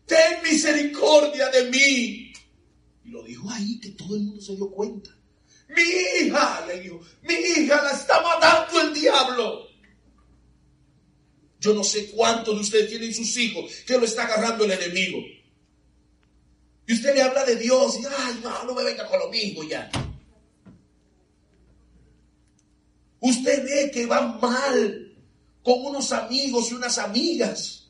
[0.04, 2.25] Ten misericordia de mí.
[3.06, 5.10] Y lo dijo ahí que todo el mundo se dio cuenta.
[5.68, 9.68] Mi hija, le dijo, mi hija la está matando el diablo.
[11.60, 15.18] Yo no sé cuántos de ustedes tienen sus hijos que lo está agarrando el enemigo.
[16.88, 19.62] Y usted le habla de Dios y, ay, no, no me venga con lo mismo
[19.62, 19.88] ya.
[23.20, 25.16] Usted ve que va mal
[25.62, 27.88] con unos amigos y unas amigas.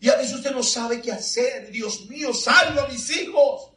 [0.00, 1.70] Y a veces usted no sabe qué hacer.
[1.70, 3.69] Dios mío, salva a mis hijos.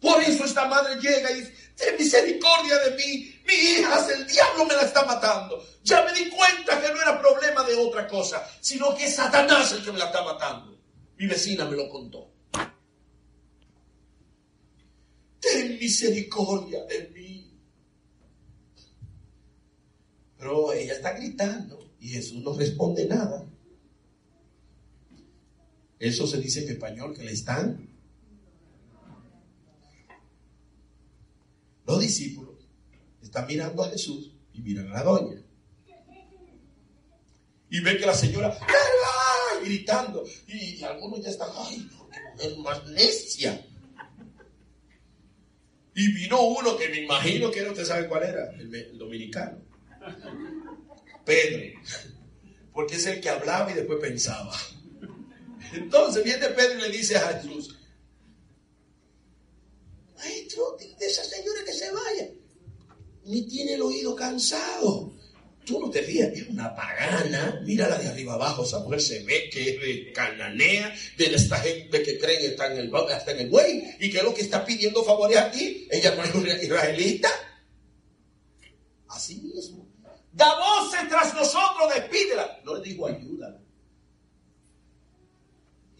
[0.00, 3.34] Por eso esta madre llega y dice, ten misericordia de mí.
[3.46, 5.62] Mi hija, el diablo me la está matando.
[5.82, 9.72] Ya me di cuenta que no era problema de otra cosa, sino que es Satanás
[9.72, 10.78] el que me la está matando.
[11.16, 12.32] Mi vecina me lo contó.
[15.40, 17.60] Ten misericordia de mí.
[20.38, 23.46] Pero ella está gritando y Jesús no responde nada.
[25.98, 27.89] Eso se dice en español que le están.
[31.90, 32.54] Los discípulos
[33.20, 35.42] están mirando a Jesús y miran a la doña.
[37.68, 38.56] Y ven que la señora
[39.64, 40.24] gritando.
[40.46, 43.66] Y algunos ya están, ay, porque mujer más necia.
[45.96, 49.58] Y vino uno que me imagino que era, usted sabe cuál era, el, el dominicano.
[51.24, 51.80] Pedro.
[52.72, 54.56] Porque es el que hablaba y después pensaba.
[55.72, 57.79] Entonces viene Pedro y le dice a Jesús,
[60.20, 62.28] maestro, dile a esa señora que se vaya.
[63.24, 65.12] Ni tiene el oído cansado.
[65.64, 67.60] Tú no te fías, es una pagana.
[67.64, 72.02] Mírala de arriba abajo, esa mujer se ve que es de cananea, de esta gente
[72.02, 74.42] que creen que está en el, está en el buey, y que es lo que
[74.42, 75.86] está pidiendo favores a ti.
[75.90, 77.30] Ella no es una israelita.
[79.08, 79.86] Así mismo.
[80.32, 82.60] Da voces tras nosotros, despídela.
[82.64, 83.59] No le dijo ayúdala.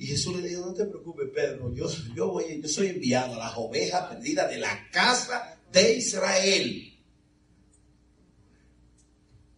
[0.01, 3.53] Y Jesús le dijo, no te preocupes, Pedro, yo, voy, yo soy enviado a las
[3.55, 6.99] ovejas perdidas de la casa de Israel.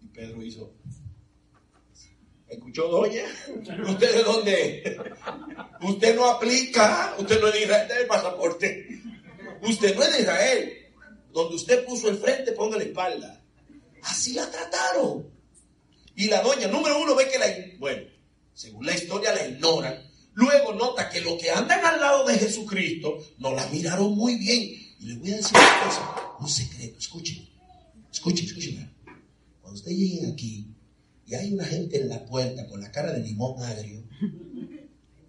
[0.01, 0.74] Y Pedro hizo,
[2.49, 3.22] ¿escuchó, doña?
[3.88, 5.01] ¿Usted de dónde?
[5.82, 9.01] Usted no aplica, usted no es de Israel, el pasaporte.
[9.62, 10.72] Usted no es de Israel.
[11.32, 13.45] Donde usted puso el frente, ponga la espalda.
[14.03, 15.24] Así la trataron.
[16.16, 17.47] Y la doña, número uno, ve que la,
[17.78, 18.09] bueno,
[18.53, 20.12] según la historia la ignoran.
[20.35, 24.62] Luego nota que los que andan al lado de Jesucristo no la miraron muy bien.
[24.99, 27.49] Y les voy a decir una cosa, un secreto, escuchen,
[28.11, 28.93] escuchen, escuchen.
[29.61, 30.68] Cuando ustedes lleguen aquí
[31.26, 34.05] y hay una gente en la puerta con la cara de limón agrio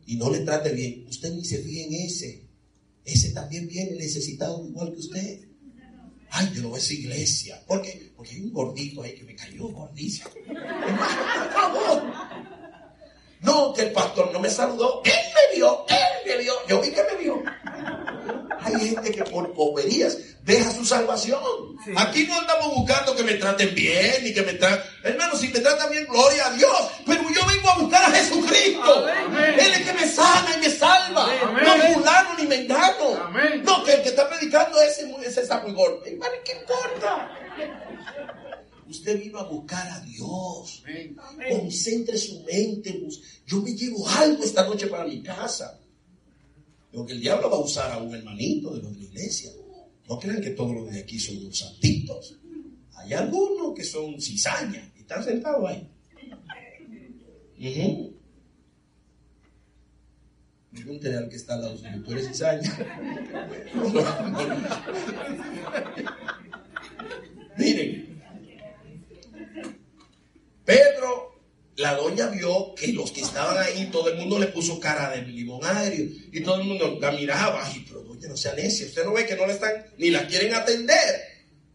[0.06, 2.44] y no le trate bien, usted ni se fije en ese.
[3.04, 5.42] Ese también viene necesitado igual que usted.
[6.30, 7.64] Ay, yo no voy a esa iglesia.
[7.68, 8.12] ¿Por qué?
[8.16, 10.30] Porque hay un gordito ahí que me cayó gordísimo.
[10.48, 12.33] Hermano, por favor.
[13.44, 15.02] No, que el pastor no me saludó.
[15.04, 16.54] Él me vio, él me vio.
[16.68, 17.44] Yo vi que me vio.
[18.62, 21.40] Hay gente que por boberías deja su salvación.
[21.98, 24.90] Aquí no andamos buscando que me traten bien ni que me traten.
[25.04, 26.92] Hermano, si me tratan bien, gloria a Dios.
[27.06, 29.06] Pero yo vengo a buscar a Jesucristo.
[29.26, 29.56] Amén.
[29.60, 31.28] Él es que me sana y me salva.
[31.44, 31.64] Amén.
[31.66, 33.26] No fulano ni mengano.
[33.26, 33.62] Amén.
[33.66, 36.02] No, que el que está predicando ese, ese muy gordo.
[36.06, 37.30] Hermano, ¿qué importa?
[38.94, 40.84] Usted vino a buscar a Dios.
[40.86, 41.18] Amén.
[41.50, 43.04] Concentre su mente.
[43.48, 45.80] Yo me llevo algo esta noche para mi casa.
[46.92, 49.50] Porque el diablo va a usar a un hermanito de los de la iglesia.
[50.08, 52.36] No crean que todos los de aquí son unos santitos.
[52.98, 55.90] Hay algunos que son cizañas y están sentados ahí.
[57.60, 58.14] Ujú.
[60.72, 62.62] Pregúntele al que está al lado suyo, ¿tú eres cizaña?
[67.58, 68.13] Miren,
[70.66, 71.34] Pedro,
[71.76, 75.24] la doña vio que los que estaban ahí, todo el mundo le puso cara de
[75.24, 77.66] limón agrio y todo el mundo la miraba.
[77.66, 78.86] Ay, pero doña, no sea necia.
[78.86, 81.22] Usted no ve que no le están ni la quieren atender.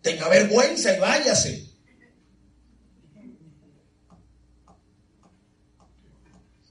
[0.00, 1.68] Tenga vergüenza y váyase.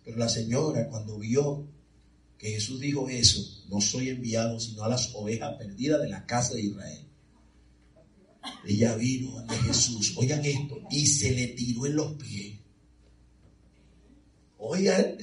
[0.05, 1.67] Pero la señora, cuando vio
[2.37, 6.53] que Jesús dijo eso, no soy enviado sino a las ovejas perdidas de la casa
[6.53, 7.06] de Israel.
[8.65, 12.55] Ella vino ante Jesús, oigan esto, y se le tiró en los pies.
[14.57, 15.17] Oigan,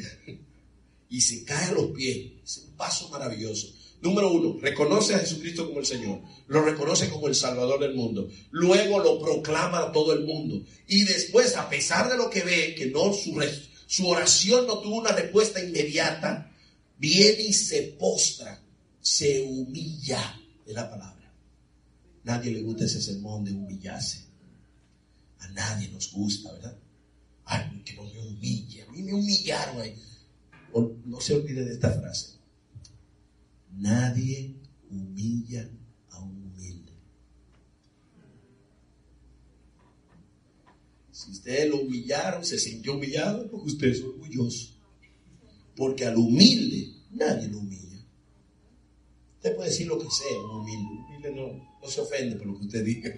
[1.09, 2.33] y se cae a los pies.
[2.45, 3.69] Es un paso maravilloso.
[4.01, 6.21] Número uno, reconoce a Jesucristo como el Señor.
[6.49, 8.29] Lo reconoce como el Salvador del mundo.
[8.51, 10.63] Luego lo proclama a todo el mundo.
[10.87, 13.41] Y después, a pesar de lo que ve, que no su,
[13.87, 16.53] su oración no tuvo una respuesta inmediata,
[16.99, 18.63] viene y se postra,
[19.01, 21.14] se humilla, es la palabra.
[22.25, 24.25] Nadie le gusta ese sermón de humillarse.
[25.41, 26.77] A nadie nos gusta, ¿verdad?
[27.45, 28.83] Ay, que no me humille.
[28.83, 29.77] A mí me humillaron
[31.05, 32.39] no se olvide de esta frase.
[33.77, 34.55] Nadie
[34.91, 35.69] humilla
[36.11, 36.93] a un humilde.
[41.13, 44.75] Si usted lo humillaron, se sintió humillado, porque usted es orgulloso.
[45.77, 48.01] Porque al humilde nadie lo humilla.
[49.37, 50.85] Usted puede decir lo que sea, un humilde.
[50.85, 53.15] Un humilde no, no se ofende por lo que usted diga.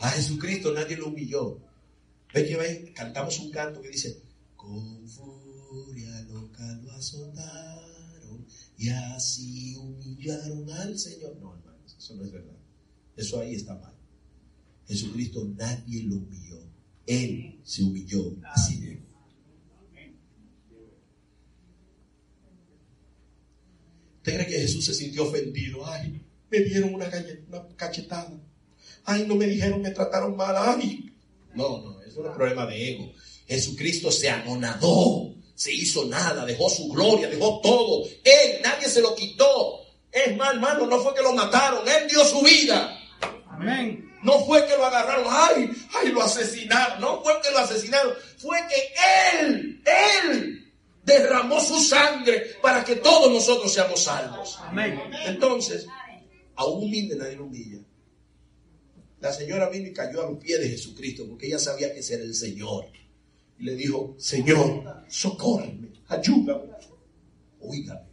[0.00, 1.60] A Jesucristo nadie lo humilló.
[2.34, 4.20] Ve que ve, cantamos un canto que dice,
[4.56, 8.44] con furia loca lo azotaron
[8.76, 11.36] y así humillaron al Señor.
[11.40, 12.58] No, hermanos, eso no es verdad.
[13.16, 13.94] Eso ahí está mal.
[14.88, 16.58] Jesucristo nadie lo humilló.
[17.06, 19.06] Él se humilló a sí mismo.
[24.16, 25.86] ¿Usted cree que Jesús se sintió ofendido?
[25.86, 27.10] Ay, me dieron una,
[27.76, 28.32] cachetada.
[29.04, 30.54] Ay, no me dijeron, me trataron mal.
[30.56, 31.12] Ay.
[31.54, 33.12] No, no, es problema de ego.
[33.46, 38.04] Jesucristo se anonadó, se hizo nada, dejó su gloria, dejó todo.
[38.24, 39.80] Él, nadie se lo quitó.
[40.10, 42.98] Es más, hermano, no fue que lo mataron, él dio su vida.
[43.48, 44.06] Amén.
[44.22, 47.00] No fue que lo agarraron, ay, ay, lo asesinaron.
[47.00, 50.72] No fue que lo asesinaron, fue que él, él
[51.04, 54.58] derramó su sangre para que todos nosotros seamos salvos.
[54.62, 55.00] Amén.
[55.26, 55.86] Entonces,
[56.56, 57.78] a un humilde nadie lo humilla.
[59.20, 62.14] La señora vino y cayó a los pies de Jesucristo porque ella sabía que ese
[62.14, 62.86] era el Señor.
[63.58, 66.72] Y le dijo, Señor, socórreme, ayúdame.
[67.60, 68.06] Oígame.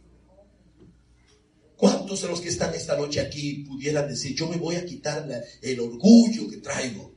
[1.76, 5.28] ¿Cuántos de los que están esta noche aquí pudieran decir, yo me voy a quitar
[5.60, 7.12] el orgullo que traigo?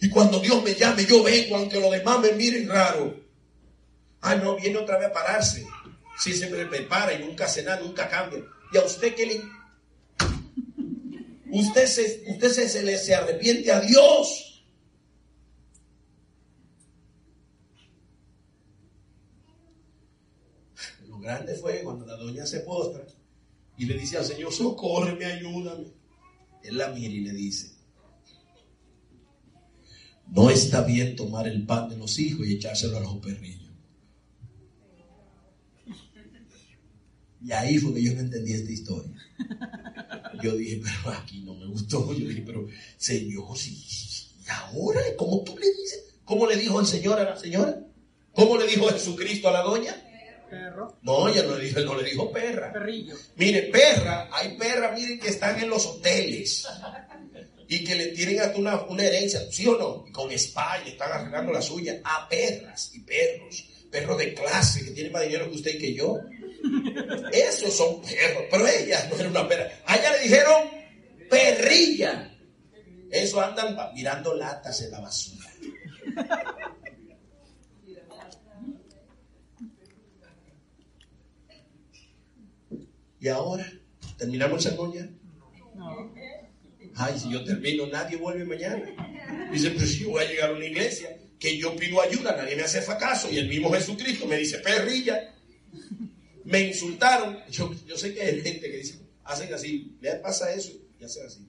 [0.00, 3.18] Y cuando Dios me llame, yo vengo, aunque los demás me miren raro.
[4.20, 5.66] Ah, no, viene otra vez a pararse.
[6.18, 8.44] Sí, siempre se prepara y nunca hace nada, nunca cambia.
[8.72, 9.42] ¿Y a usted qué le...
[11.58, 14.62] Usted se, usted se, se se arrepiente a Dios.
[21.08, 23.06] Lo grande fue cuando la doña se postra
[23.78, 25.86] y le dice al Señor, socórreme, ayúdame.
[26.62, 27.74] Él la mira y le dice,
[30.26, 33.70] no está bien tomar el pan de los hijos y echárselo a los perrillos.
[37.42, 39.14] Y ahí fue que yo no entendí esta historia.
[40.42, 42.12] Yo dije, pero aquí no me gustó.
[42.12, 42.66] Yo dije, pero
[42.96, 45.00] Señor, si, ¿y ahora?
[45.16, 46.04] ¿Cómo tú le dices?
[46.24, 47.78] ¿Cómo le dijo el Señor a la señora?
[48.34, 50.02] ¿Cómo le dijo Jesucristo a la doña?
[50.50, 52.72] Perro, No, ella no le dijo, no le dijo perra.
[52.72, 53.16] perrillo.
[53.34, 56.66] Mire, perra, hay perras, miren, que están en los hoteles
[57.68, 60.04] y que le tienen hasta una, una herencia, ¿sí o no?
[60.08, 64.34] Y con spa y le están arreglando las uñas a perras y perros, perros de
[64.34, 66.20] clase que tienen más dinero que usted y que yo.
[67.32, 69.70] Esos son perros, pero ella no era una perra.
[69.86, 70.62] A ella le dijeron
[71.28, 72.32] perrilla.
[73.10, 75.46] Eso andan mirando latas en la basura.
[83.18, 83.66] Y ahora,
[84.18, 85.08] ¿terminamos el sermón ya?
[86.94, 88.86] Ay, si yo termino, nadie vuelve mañana.
[89.52, 92.56] Dice, pero si yo voy a llegar a una iglesia que yo pido ayuda, nadie
[92.56, 93.30] me hace caso.
[93.30, 95.34] Y el mismo Jesucristo me dice, perrilla.
[96.46, 97.38] Me insultaron.
[97.50, 101.26] Yo, yo sé que hay gente que dice, hacen así, le pasa eso y hacen
[101.26, 101.48] así.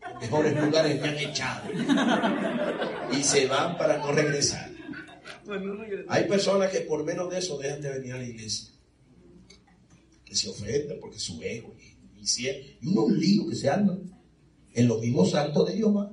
[0.00, 1.68] Los mejores lugares me han echado.
[3.12, 4.70] Y se van para no regresar.
[6.08, 8.70] Hay personas que por menos de eso dejan de venir a la iglesia.
[10.24, 14.00] Que se ofenden porque su ego y, y, si- y unos líos que se arman
[14.74, 16.12] en los mismos santos de Jehová.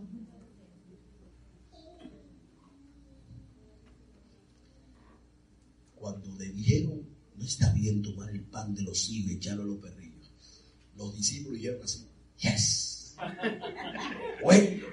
[5.96, 7.03] Cuando le dijeron, no
[7.46, 10.32] está bien tomar el pan de los hijos y echarlo a los perrillos,
[10.96, 12.06] los discípulos dijeron así,
[12.38, 13.16] yes.
[14.44, 14.86] Bueno,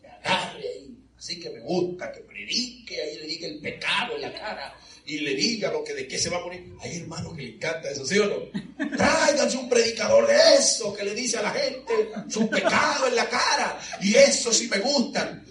[0.00, 0.96] que agarre ahí.
[1.16, 4.74] Así que me gusta que predique, ahí le diga el pecado en la cara
[5.06, 6.74] y le diga lo que de qué se va a morir.
[6.80, 8.86] Hay hermanos que le encanta eso, ¿sí o no?
[8.96, 11.92] Tráiganse un predicador de eso que le dice a la gente
[12.28, 13.80] su pecado en la cara.
[14.02, 15.44] Y eso sí me gustan.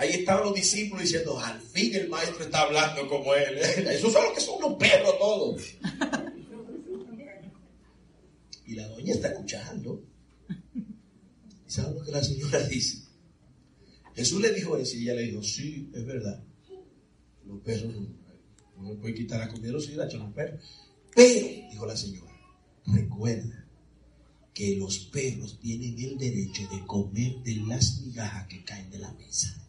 [0.00, 3.58] Ahí estaban los discípulos diciendo, al fin el maestro está hablando como él.
[3.58, 5.62] Esos son los que son unos perros todos.
[8.64, 10.02] Y la doña está escuchando.
[11.66, 13.02] ¿Y saben lo que la señora dice?
[14.14, 16.42] Jesús le dijo eso y ella le dijo, sí, es verdad.
[17.44, 18.08] Los perros no,
[18.80, 20.64] no pueden quitar la comida, la echan los perros.
[21.14, 22.32] Pero, dijo la señora,
[22.86, 23.66] recuerda
[24.54, 29.12] que los perros tienen el derecho de comer de las migajas que caen de la
[29.12, 29.60] mesa.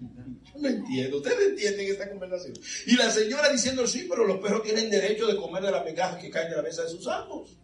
[0.00, 2.54] Yo no entiendo, ustedes entienden esta conversación.
[2.86, 6.20] Y la señora diciendo, sí, pero los perros tienen derecho de comer de las migajas
[6.20, 7.56] que caen de la mesa de sus amos.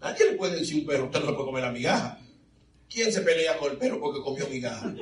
[0.00, 2.20] Nadie le puede decir un perro, usted no le puede comer la migaja.
[2.88, 4.94] ¿Quién se pelea con el perro porque comió migaja?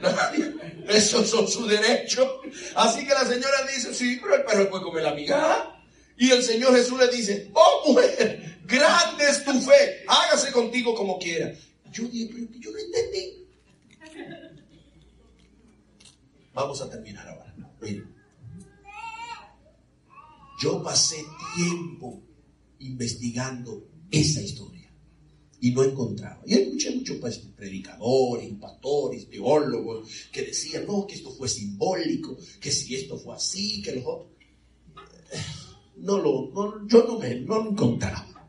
[0.00, 0.54] Nadie.
[0.88, 2.28] Esos son sus derechos.
[2.74, 5.82] Así que la señora dice, sí, pero el perro puede comer la migaja.
[6.16, 11.18] Y el Señor Jesús le dice, oh mujer, grande es tu fe, hágase contigo como
[11.18, 11.52] quiera.
[11.90, 13.41] Yo dije, pero yo no entendí.
[16.54, 17.54] Vamos a terminar ahora.
[17.80, 18.14] Miren.
[20.60, 21.24] Yo pasé
[21.56, 22.22] tiempo
[22.78, 24.92] investigando esa historia
[25.60, 26.42] y no encontraba.
[26.46, 32.70] Y escuché muchos pues, predicadores, pastores, teólogos que decían, no, que esto fue simbólico, que
[32.70, 34.32] si esto fue así, que los otros.
[35.96, 38.48] No lo, yo no me no lo encontraba.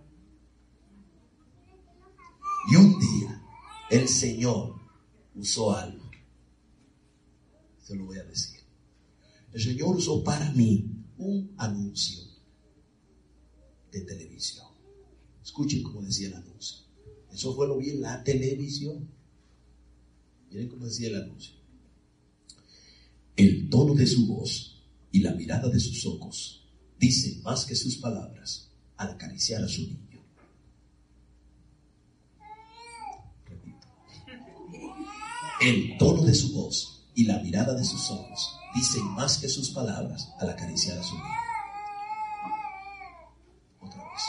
[2.72, 3.44] Y un día
[3.92, 4.74] el Señor
[5.36, 6.03] usó algo.
[7.84, 8.60] Se lo voy a decir.
[9.52, 10.86] El Señor usó para mí
[11.18, 12.24] un anuncio
[13.92, 14.68] de televisión.
[15.44, 16.78] Escuchen cómo decía el anuncio.
[17.32, 19.08] Eso fue lo vi en la televisión.
[20.50, 21.54] Miren cómo decía el anuncio.
[23.36, 24.82] El tono de su voz
[25.12, 26.66] y la mirada de sus ojos
[27.00, 30.24] dicen más que sus palabras al acariciar a su niño.
[33.46, 33.88] Repito.
[35.62, 39.70] El tono de su voz y la mirada de sus ojos dicen más que sus
[39.70, 41.28] palabras al acariciar a su niño.
[43.80, 44.24] Otra vez.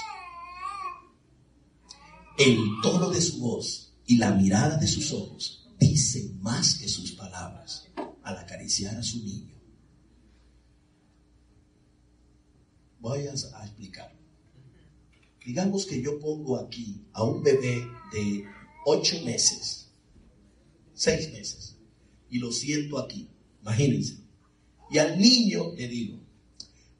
[2.38, 7.12] El tono de su voz y la mirada de sus ojos dicen más que sus
[7.12, 7.88] palabras
[8.22, 9.54] al acariciar a su niño.
[13.00, 14.14] Voy a, explicar.
[15.44, 18.44] Digamos que yo pongo aquí a un bebé de
[18.86, 19.90] ocho meses,
[20.94, 21.73] seis meses,
[22.34, 23.28] y lo siento aquí.
[23.62, 24.16] Imagínense.
[24.90, 26.18] Y al niño le digo,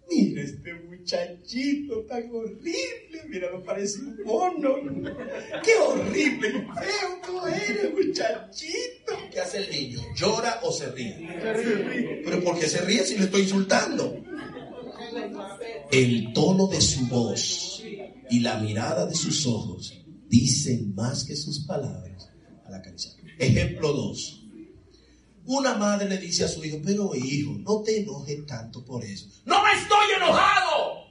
[0.09, 4.77] mira este muchachito tan horrible, mira, me parece un mono.
[5.65, 9.13] Qué horrible, feo tú eres, muchachito.
[9.33, 9.99] ¿Qué hace el niño?
[10.15, 11.29] ¿Llora o se ríe?
[12.25, 14.17] Pero ¿por qué se ríe si le estoy insultando?
[15.91, 17.83] El tono de su voz
[18.31, 22.31] y la mirada de sus ojos dicen más que sus palabras
[22.65, 23.17] al acariciar.
[23.41, 24.44] Ejemplo 2.
[25.47, 29.29] Una madre le dice a su hijo, pero hijo, no te enojes tanto por eso.
[29.45, 31.05] No me estoy enojado.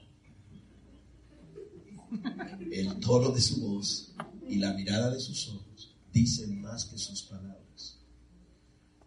[2.72, 4.14] El tono de su voz
[4.48, 8.00] y la mirada de sus ojos dicen más que sus palabras.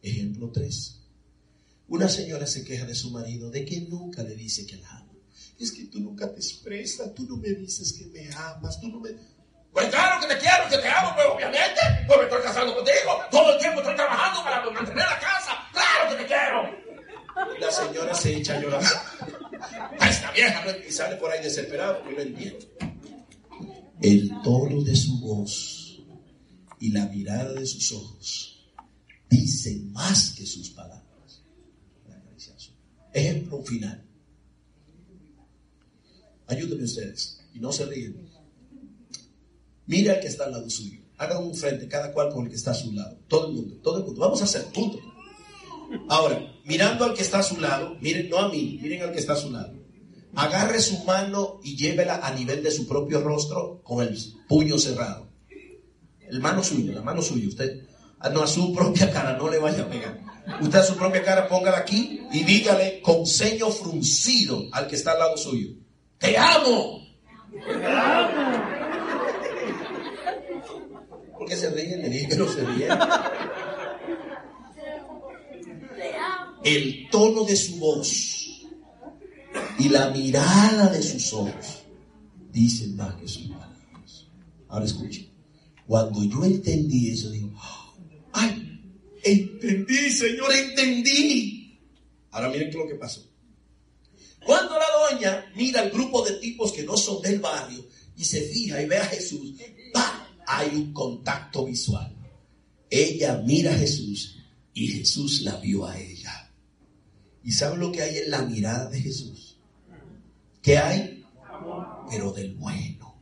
[0.03, 1.01] Ejemplo 3.
[1.89, 5.13] Una señora se queja de su marido de que nunca le dice que la ama.
[5.59, 9.01] Es que tú nunca te expresas, tú no me dices que me amas, tú no
[9.01, 9.11] me...
[9.77, 13.21] Pues claro que te quiero, que te amo, pues obviamente, pues me estoy casando contigo.
[13.31, 15.53] Todo el tiempo estoy trabajando para mantener la casa.
[15.71, 17.55] Claro que te quiero.
[17.55, 18.83] Y la señora se echa a llorar.
[20.01, 20.65] A esta vieja.
[20.79, 22.67] Y sale por ahí desesperado, porque no entiende.
[24.01, 26.01] El tono de su voz
[26.81, 28.67] y la mirada de sus ojos
[29.29, 31.43] dicen más que sus palabras.
[33.13, 34.03] Ejemplo final.
[36.47, 38.26] Ayúdenme ustedes y no se ríen.
[39.87, 41.01] Mira al que está al lado suyo.
[41.19, 43.17] Hagan un frente, cada cual con el que está a su lado.
[43.29, 44.21] Todo el mundo, todo el mundo.
[44.21, 44.99] Vamos a hacer punto.
[46.09, 49.21] Ahora, mirando al que está a su lado, miren, no a mí, miren al que
[49.21, 49.73] está a su lado.
[50.35, 54.19] Agarre su mano y llévela a nivel de su propio rostro con el
[54.49, 55.29] puño cerrado.
[56.29, 57.49] El mano suyo, la mano suya.
[57.49, 57.87] Usted,
[58.33, 60.21] no a su propia cara, no le vaya a pegar.
[60.61, 65.13] Usted a su propia cara, póngala aquí y dígale con ceño fruncido al que está
[65.13, 65.69] al lado suyo.
[66.19, 67.01] Te amo.
[67.53, 68.76] Te amo.
[71.47, 72.03] ¿Por qué se ríen?
[72.03, 72.91] Le dije que no se ríen.
[76.65, 78.63] El tono de su voz
[79.79, 81.85] y la mirada de sus ojos
[82.51, 84.27] dicen más que sus palabras.
[84.67, 85.31] Ahora escuchen.
[85.87, 87.53] Cuando yo entendí eso, digo,
[88.33, 88.81] ay,
[89.23, 91.79] entendí, Señor, entendí.
[92.33, 93.25] Ahora miren qué es lo que pasó.
[94.45, 97.87] Cuando la doña mira al grupo de tipos que no son del barrio
[98.17, 99.55] y se fija y ve a Jesús,
[99.93, 100.16] ¡pa!
[100.47, 102.15] Hay un contacto visual.
[102.89, 104.37] Ella mira a Jesús
[104.73, 106.53] y Jesús la vio a ella.
[107.43, 109.59] ¿Y sabe lo que hay en la mirada de Jesús?
[110.63, 111.25] ¿Qué hay?
[112.09, 113.17] Pero del bueno.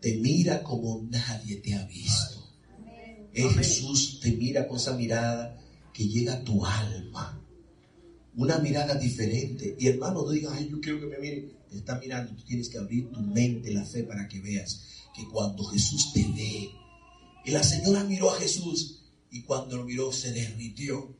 [0.00, 2.50] Te mira como nadie te ha visto.
[3.32, 5.58] Es Jesús te mira con esa mirada
[5.92, 7.38] que llega a tu alma.
[8.36, 9.76] Una mirada diferente.
[9.78, 11.52] Y hermano, no digas, ay, yo quiero que me miren.
[11.70, 15.26] Te está mirando, tú tienes que abrir tu mente, la fe para que veas que
[15.28, 16.70] cuando Jesús te ve,
[17.44, 21.16] y la señora miró a Jesús y cuando lo miró se derritió.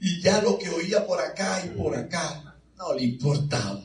[0.00, 3.82] Y ya lo que oía por acá y por acá no le importaba.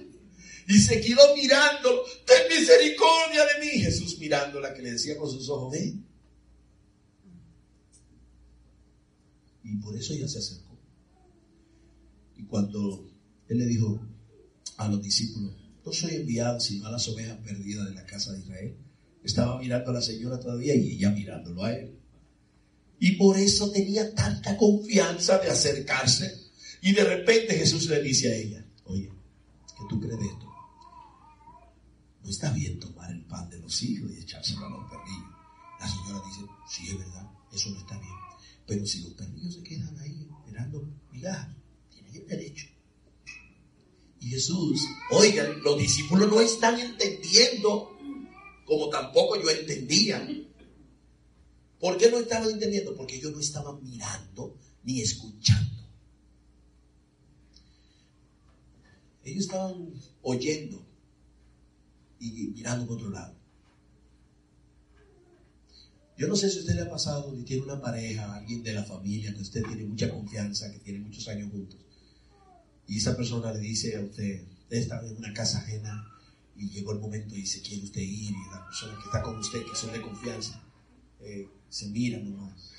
[0.68, 3.82] Y se quedó mirando, ten misericordia de mí.
[3.82, 6.06] Jesús mirándola que le decía con sus ojos, ven.
[9.64, 10.78] Y por eso ella se acercó.
[12.38, 13.10] Y cuando
[13.48, 14.00] él le dijo
[14.78, 15.54] a los discípulos,
[15.84, 18.78] no soy enviado sino a las ovejas perdidas de la casa de Israel.
[19.30, 21.96] Estaba mirando a la señora todavía y ella mirándolo a él.
[23.00, 26.48] Y por eso tenía tanta confianza de acercarse.
[26.82, 29.12] Y de repente Jesús le dice a ella, oye,
[29.78, 30.48] ¿qué tú crees de esto?
[32.24, 35.30] No está bien tomar el pan de los hijos y echárselo a los perrillos.
[35.80, 38.14] La señora dice, sí, es verdad, eso no está bien.
[38.66, 41.56] Pero si los perrillos se quedan ahí esperando migajas,
[41.94, 42.66] tienen el derecho.
[44.22, 47.99] Y Jesús, oigan, los discípulos no están entendiendo
[48.70, 50.26] como tampoco yo entendía.
[51.80, 52.96] ¿Por qué no estaban entendiendo?
[52.96, 55.84] Porque yo no estaba mirando ni escuchando.
[59.24, 59.92] Ellos estaban
[60.22, 60.86] oyendo
[62.20, 63.36] y mirando por otro lado.
[66.18, 68.74] Yo no sé si a usted le ha pasado y tiene una pareja, alguien de
[68.74, 71.80] la familia que usted tiene mucha confianza, que tiene muchos años juntos,
[72.88, 76.19] y esa persona le dice a usted, usted está en una casa ajena
[76.60, 79.38] y llegó el momento y se quiere usted ir y la persona que está con
[79.38, 80.62] usted, que son de confianza,
[81.22, 82.74] eh, se mira nomás.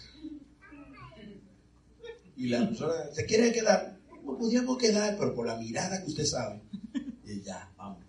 [2.37, 6.27] Y la persona se quiere quedar, no podríamos quedar, pero por la mirada que usted
[6.27, 6.61] sabe,
[7.25, 8.05] y ya, vamos.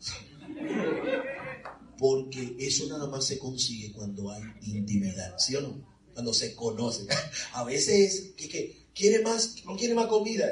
[1.98, 5.86] Porque eso nada más se consigue cuando hay intimidad, ¿sí o no?
[6.14, 7.08] Cuando se conoce.
[7.54, 10.48] A veces que, que quiere más, no quiere más comida.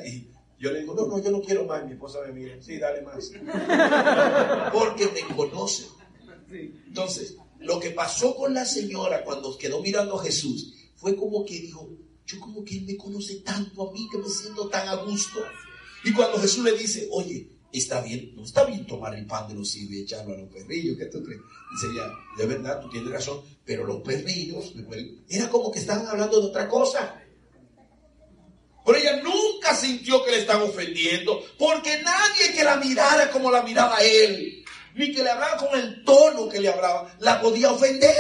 [0.60, 1.86] Yo le digo, no, no, yo no quiero más.
[1.86, 3.32] Mi esposa me mira, sí, dale más.
[4.74, 5.86] Porque me conoce.
[6.52, 11.60] Entonces, lo que pasó con la señora cuando quedó mirando a Jesús fue como que
[11.60, 11.90] dijo,
[12.26, 15.40] yo como que él me conoce tanto a mí que me siento tan a gusto.
[16.04, 19.56] Y cuando Jesús le dice, oye, está bien, no está bien tomar el pan de
[19.56, 21.42] los hijos y echarlo a los perrillos, ¿qué tú crees?
[21.72, 24.74] Dice ya, de verdad, tú tienes razón, pero los perrillos,
[25.30, 27.24] era como que estaban hablando de otra cosa.
[28.90, 33.62] Pero ella nunca sintió que le estaban ofendiendo, porque nadie que la mirara como la
[33.62, 34.66] miraba él,
[34.96, 38.16] ni que le hablara con el tono que le hablaba, la podía ofender.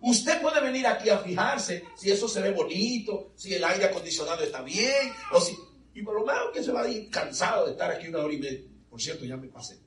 [0.00, 4.42] Usted puede venir aquí a fijarse si eso se ve bonito, si el aire acondicionado
[4.42, 5.54] está bien, o si
[5.92, 8.32] y por lo menos que se va a ir cansado de estar aquí una hora
[8.32, 8.60] y media.
[8.88, 9.78] Por cierto, ya me pasé.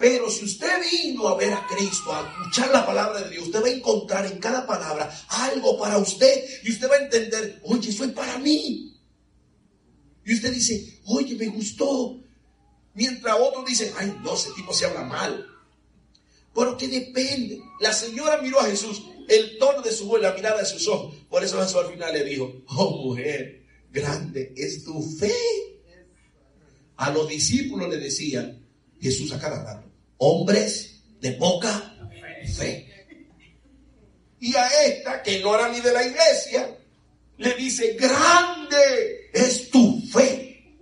[0.00, 3.62] Pero si usted vino a ver a Cristo, a escuchar la palabra de Dios, usted
[3.62, 7.90] va a encontrar en cada palabra algo para usted y usted va a entender, oye,
[7.90, 8.98] eso es para mí.
[10.24, 12.18] Y usted dice, oye, me gustó.
[12.94, 15.46] Mientras otros dicen, ay, no, ese tipo se habla mal.
[16.54, 17.60] Pero que depende.
[17.80, 21.14] La señora miró a Jesús, el tono de su voz, la mirada de sus ojos.
[21.28, 25.34] Por eso Jesús al final le dijo, oh mujer, grande es tu fe.
[26.96, 28.58] A los discípulos le decía
[28.98, 29.89] Jesús a cada rato,
[30.20, 32.08] hombres de poca
[32.54, 32.86] fe.
[34.38, 36.78] Y a esta, que no era ni de la iglesia,
[37.36, 40.76] le dice, grande es tu fe.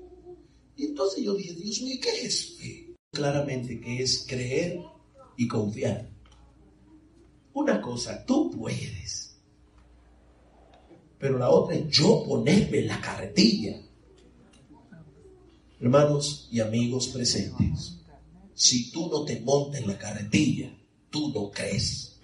[0.77, 2.95] Y entonces yo dije, Dios mío, ¿qué es fe?
[3.11, 4.81] Claramente que es creer
[5.37, 6.09] y confiar.
[7.53, 9.37] Una cosa, tú puedes.
[11.19, 13.81] Pero la otra es yo ponerme en la carretilla.
[15.81, 17.98] Hermanos y amigos presentes,
[18.59, 20.69] si tú no te montas en la carretilla,
[21.11, 22.19] tú no crees.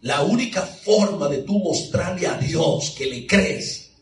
[0.00, 3.92] La única forma de tú mostrarle a Dios que le crees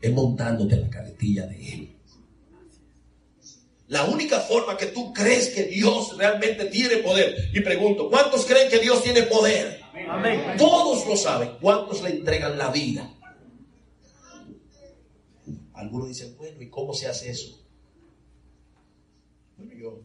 [0.00, 1.96] es montándote en la carretilla de Él.
[3.86, 7.48] La única forma que tú crees que Dios realmente tiene poder.
[7.54, 9.82] Y pregunto, ¿cuántos creen que Dios tiene poder?
[10.10, 10.56] Amén.
[10.58, 11.50] Todos lo saben.
[11.60, 13.08] ¿Cuántos le entregan la vida?
[15.78, 17.64] Algunos dicen, bueno, ¿y cómo se hace eso?
[19.56, 20.02] Bueno, yo,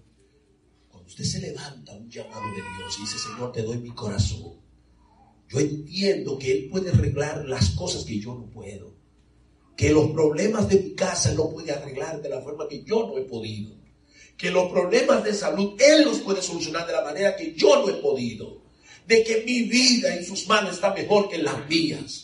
[0.87, 4.53] cuando usted se levanta un llamado de Dios y dice, Señor, te doy mi corazón,
[5.49, 8.93] yo entiendo que Él puede arreglar las cosas que yo no puedo.
[9.75, 13.17] Que los problemas de mi casa no puede arreglar de la forma que yo no
[13.17, 13.75] he podido.
[14.37, 17.89] Que los problemas de salud Él los puede solucionar de la manera que yo no
[17.89, 18.61] he podido.
[19.07, 22.22] De que mi vida en sus manos está mejor que en las mías.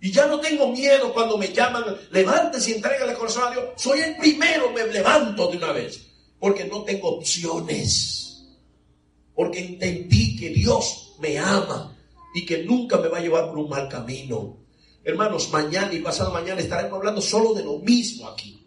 [0.00, 3.64] Y ya no tengo miedo cuando me llaman, levántese y entrégale el corazón a Dios.
[3.76, 6.00] Soy el primero, me levanto de una vez.
[6.38, 8.44] Porque no tengo opciones.
[9.34, 11.96] Porque entendí que Dios me ama
[12.34, 14.58] y que nunca me va a llevar por un mal camino.
[15.02, 18.62] Hermanos, mañana y pasado mañana estaremos hablando solo de lo mismo aquí.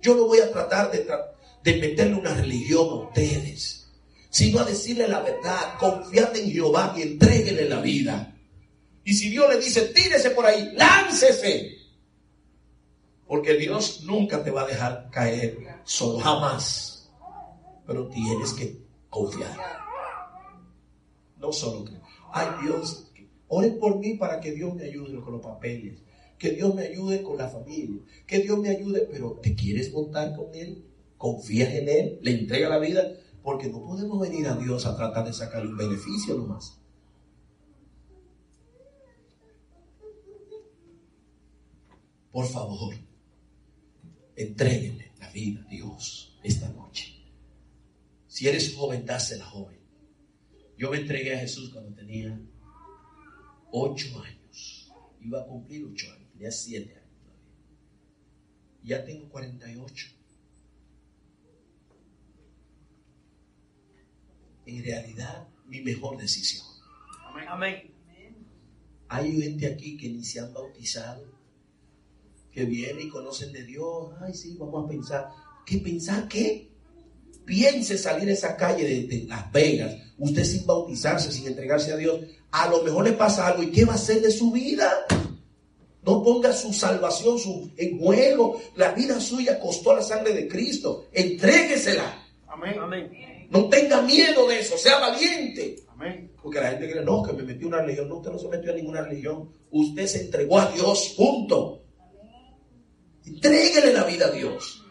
[0.00, 3.86] Yo no voy a tratar de, meterle una religión a ustedes,
[4.28, 8.31] sino a decirle la verdad, confiad en Jehová y entréguele la vida.
[9.04, 11.78] Y si Dios le dice, tírese por ahí, láncese.
[13.26, 17.10] Porque Dios nunca te va a dejar caer solo, jamás.
[17.86, 18.78] Pero tienes que
[19.08, 19.56] confiar.
[21.38, 21.92] No solo que,
[22.32, 23.10] ay Dios,
[23.48, 25.98] oren por mí para que Dios me ayude con los papeles.
[26.38, 28.02] Que Dios me ayude con la familia.
[28.26, 30.84] Que Dios me ayude, pero ¿te quieres montar con Él?
[31.16, 32.18] ¿Confías en Él?
[32.20, 33.12] ¿Le entrega la vida?
[33.42, 36.81] Porque no podemos venir a Dios a tratar de sacar un beneficio nomás.
[42.32, 42.94] Por favor,
[44.34, 47.14] entréguenle la vida a Dios esta noche.
[48.26, 49.78] Si eres joven, dásela joven.
[50.78, 52.40] Yo me entregué a Jesús cuando tenía
[53.70, 54.90] ocho años.
[55.20, 57.50] Iba a cumplir ocho años, tenía siete años todavía.
[58.82, 60.06] Ya tengo 48.
[64.64, 66.64] En realidad, mi mejor decisión.
[67.48, 67.92] Amén.
[69.08, 71.31] Hay gente aquí que ni se han bautizado,
[72.52, 74.10] que vienen y conocen de Dios.
[74.20, 75.28] Ay, sí, vamos a pensar.
[75.64, 76.70] ¿Qué pensar qué?
[77.44, 81.96] Piense salir a esa calle de, de, Las Vegas, usted sin bautizarse, sin entregarse a
[81.96, 82.20] Dios.
[82.52, 83.62] A lo mejor le pasa algo.
[83.62, 84.90] ¿Y qué va a hacer de su vida?
[86.04, 88.60] No ponga su salvación su, en juego.
[88.76, 91.06] La vida suya costó la sangre de Cristo.
[91.12, 92.26] Entréguesela.
[92.48, 92.74] Amén.
[92.78, 93.48] Amén.
[93.50, 94.76] No tenga miedo de eso.
[94.76, 95.76] Sea valiente.
[95.88, 96.32] Amén.
[96.42, 98.08] Porque la gente cree, no, que me metí a una religión.
[98.08, 99.50] No, usted no se metió a ninguna religión.
[99.70, 101.14] Usted se entregó a Dios.
[101.16, 101.81] Punto.
[103.26, 104.84] Entréguele la vida a Dios.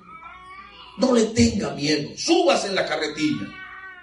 [0.98, 2.10] No le tenga miedo.
[2.16, 3.48] Súbase en la carretilla.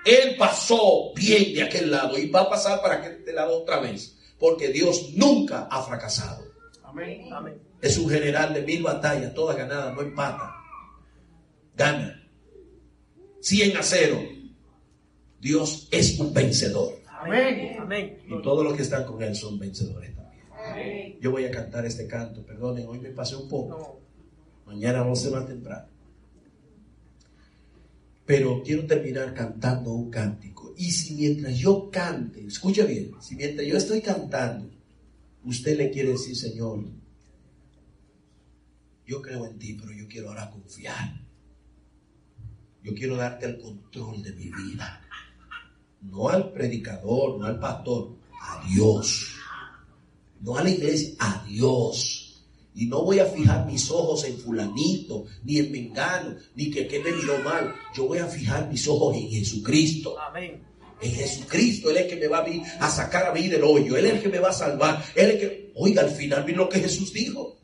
[0.04, 4.16] Él pasó bien de aquel lado y va a pasar para aquel lado otra vez.
[4.38, 6.44] Porque Dios nunca ha fracasado.
[6.82, 7.28] Amén.
[7.32, 7.60] Amén.
[7.80, 10.54] Es un general de mil batallas, todas ganadas, no empata.
[11.76, 12.28] Gana.
[13.40, 14.22] 100 a 0.
[15.40, 16.94] Dios es un vencedor.
[17.06, 17.76] Amén.
[17.78, 18.18] Amén.
[18.26, 21.18] Y todos los que están con Él son vencedores también.
[21.20, 22.44] Yo voy a cantar este canto.
[22.44, 24.00] Perdonen, hoy me pasé un poco.
[24.68, 25.86] Mañana vamos a ser más temprano.
[28.26, 30.74] Pero quiero terminar cantando un cántico.
[30.76, 34.70] Y si mientras yo cante, escucha bien, si mientras yo estoy cantando,
[35.44, 36.84] usted le quiere decir, Señor,
[39.06, 41.18] yo creo en ti, pero yo quiero ahora confiar.
[42.82, 45.00] Yo quiero darte el control de mi vida.
[46.02, 49.34] No al predicador, no al pastor, a Dios.
[50.42, 52.27] No a la iglesia, a Dios.
[52.78, 57.00] Y no voy a fijar mis ojos en fulanito, ni en mengano, ni que, que
[57.00, 57.74] me miró mal.
[57.92, 60.16] Yo voy a fijar mis ojos en Jesucristo.
[60.16, 60.62] Amén.
[61.00, 63.96] En Jesucristo, Él es el que me va a, a sacar a mí del hoyo.
[63.96, 65.04] Él es el que me va a salvar.
[65.16, 65.72] Él es el que...
[65.74, 67.58] Oiga, al final miren lo que Jesús dijo.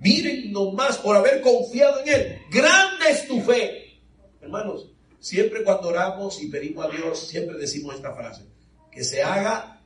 [0.00, 2.38] Miren nomás por haber confiado en Él.
[2.50, 4.00] Grande es tu fe.
[4.40, 4.90] Hermanos,
[5.20, 8.46] siempre cuando oramos y pedimos a Dios, siempre decimos esta frase.
[8.90, 9.82] Que se haga...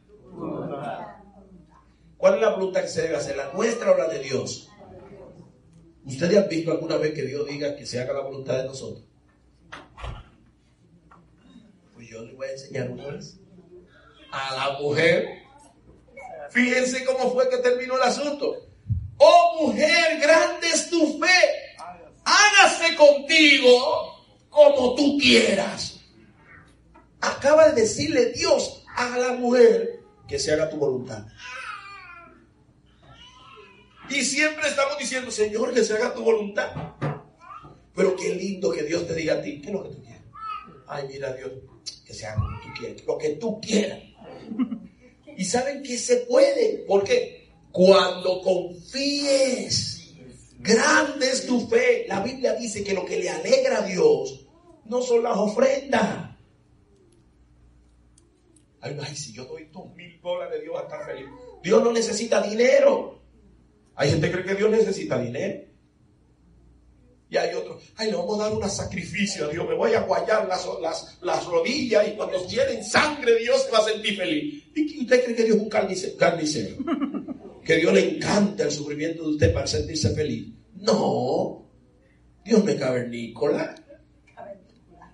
[2.23, 3.37] ¿Cuál es la voluntad que se debe hacer?
[3.37, 4.69] ¿La nuestra o la de Dios?
[6.05, 9.05] ¿Ustedes han visto alguna vez que Dios diga que se haga la voluntad de nosotros?
[11.93, 13.41] Pues yo les voy a enseñar una vez.
[14.31, 15.43] A la mujer.
[16.51, 18.69] Fíjense cómo fue que terminó el asunto.
[19.17, 21.75] Oh mujer, grande es tu fe.
[22.25, 24.15] Hágase contigo
[24.49, 25.99] como tú quieras.
[27.21, 31.27] Acaba de decirle Dios a la mujer que se haga tu voluntad.
[34.13, 36.71] Y siempre estamos diciendo, Señor, que se haga tu voluntad.
[37.95, 40.23] Pero qué lindo que Dios te diga a ti, ¿qué es lo que tú quieres?
[40.87, 41.51] Ay, mira Dios,
[42.05, 44.01] que se haga como tú quieras, lo que tú quieras.
[45.37, 47.51] Y saben que se puede, ¿por qué?
[47.71, 50.15] Cuando confíes,
[50.59, 52.05] grande es tu fe.
[52.07, 54.47] La Biblia dice que lo que le alegra a Dios
[54.85, 56.37] no son las ofrendas.
[58.81, 61.27] Ay, ay, si yo doy dos mil dólares, Dios va a estar feliz.
[61.63, 63.22] Dios no necesita dinero.
[63.95, 65.65] Hay gente que cree que Dios necesita dinero.
[67.31, 70.03] Y hay otros, ay, le vamos a dar un sacrificio a Dios, me voy a
[70.03, 74.63] guayar las, las, las rodillas y cuando tienen sangre Dios se va a sentir feliz.
[74.75, 76.77] ¿Y usted cree que Dios es un carnice- carnicero?
[77.65, 80.49] Que Dios le encanta el sufrimiento de usted para sentirse feliz.
[80.75, 81.71] No,
[82.45, 83.77] Dios no es cavernícola.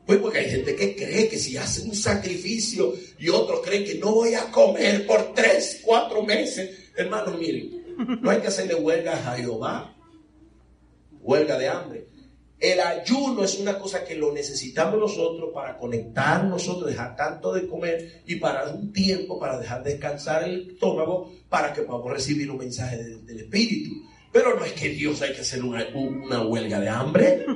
[0.05, 3.95] Pues porque hay gente que cree que si hace un sacrificio y otros creen que
[3.97, 6.71] no voy a comer por tres, cuatro meses.
[6.97, 7.78] Hermanos, miren,
[8.21, 9.95] no hay que hacerle huelga a Jehová
[11.21, 12.07] huelga de hambre.
[12.59, 17.69] El ayuno es una cosa que lo necesitamos nosotros para conectar nosotros, dejar tanto de
[17.69, 22.59] comer y para un tiempo, para dejar descansar el estómago, para que podamos recibir un
[22.59, 23.91] mensaje de- del Espíritu.
[24.33, 27.47] Pero no es que Dios hay que hacer una, un- una huelga de hambre.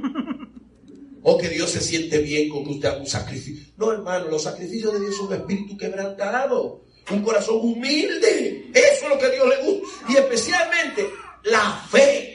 [1.25, 3.73] O que Dios se siente bien con que usted haga un sacrificio.
[3.77, 8.67] No, hermano, los sacrificios de Dios son un espíritu quebrantado, un corazón humilde.
[8.75, 10.13] Eso es lo que a Dios le gusta.
[10.13, 11.07] Y especialmente
[11.45, 12.29] la fe.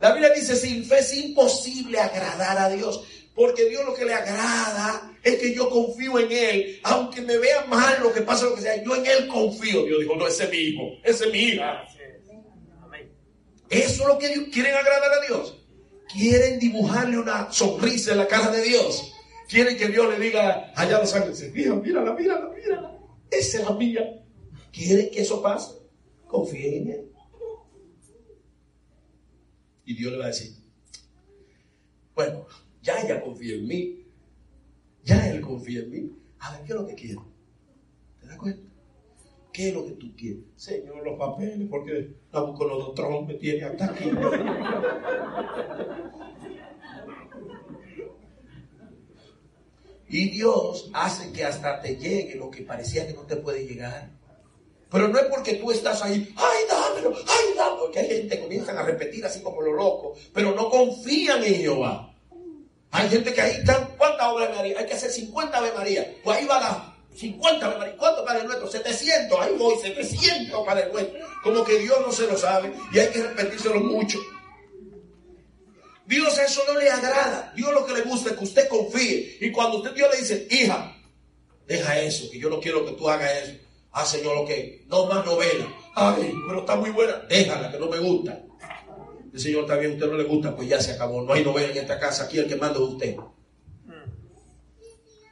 [0.00, 3.02] La Biblia dice, sin fe es imposible agradar a Dios,
[3.34, 7.64] porque Dios lo que le agrada es que yo confío en Él, aunque me vea
[7.64, 9.84] mal lo que pasa, lo que sea, yo en Él confío.
[9.84, 11.84] Dios dijo, no, ese es mi hijo, ese es mi hija.
[13.70, 15.56] Eso es lo que Dios- quieren agradar a Dios.
[16.12, 19.12] Quieren dibujarle una sonrisa en la cara de Dios.
[19.48, 22.97] Quieren que Dios le diga allá los ángeles, mira, mírala, mírala, mírala.
[23.30, 24.24] Esa es la mía.
[24.72, 25.72] ¿Quieren que eso pase?
[26.26, 27.12] Confíen en Él.
[29.84, 30.52] Y Dios le va a decir,
[32.14, 32.46] bueno,
[32.82, 34.04] ya ella confía en mí.
[35.04, 36.12] Ya Él confía en mí.
[36.40, 37.26] A ver, ¿qué es lo que quiero?
[38.20, 38.68] ¿Te das cuenta?
[39.52, 40.42] ¿Qué es lo que tú quieres?
[40.56, 44.10] Señor, los papeles, porque Nabucodonosor me tiene hasta aquí.
[50.08, 54.10] Y Dios hace que hasta te llegue lo que parecía que no te puede llegar.
[54.90, 58.42] Pero no es porque tú estás ahí, ay, dámelo, ay, dámelo, que hay gente que
[58.42, 62.14] comienzan a repetir así como lo loco, pero no confían en Jehová.
[62.90, 64.78] Hay gente que ahí están, ¿cuántas obras de María?
[64.78, 66.14] Hay que hacer 50 Ave María.
[66.24, 67.96] Pues ahí va la 50 Ave María.
[67.98, 68.70] ¿Cuántos Padre Nuestro?
[68.70, 69.40] 700.
[69.40, 71.20] Ahí voy, 700 Padre Nuestro.
[71.42, 74.18] Como que Dios no se lo sabe y hay que repetírselo mucho.
[76.08, 77.52] Dios eso no le agrada.
[77.54, 79.36] Dios lo que le gusta es que usted confíe.
[79.42, 80.96] Y cuando usted Dios le dice, hija,
[81.66, 83.58] deja eso, que yo no quiero que tú hagas eso.
[83.92, 85.70] Ah, Señor, lo que no más novela.
[85.94, 87.18] Ay, pero está muy buena.
[87.28, 88.42] Déjala, que no me gusta.
[89.34, 91.20] El Señor está bien, a usted no le gusta, pues ya se acabó.
[91.20, 92.24] No hay novela en esta casa.
[92.24, 93.16] Aquí el que manda es usted.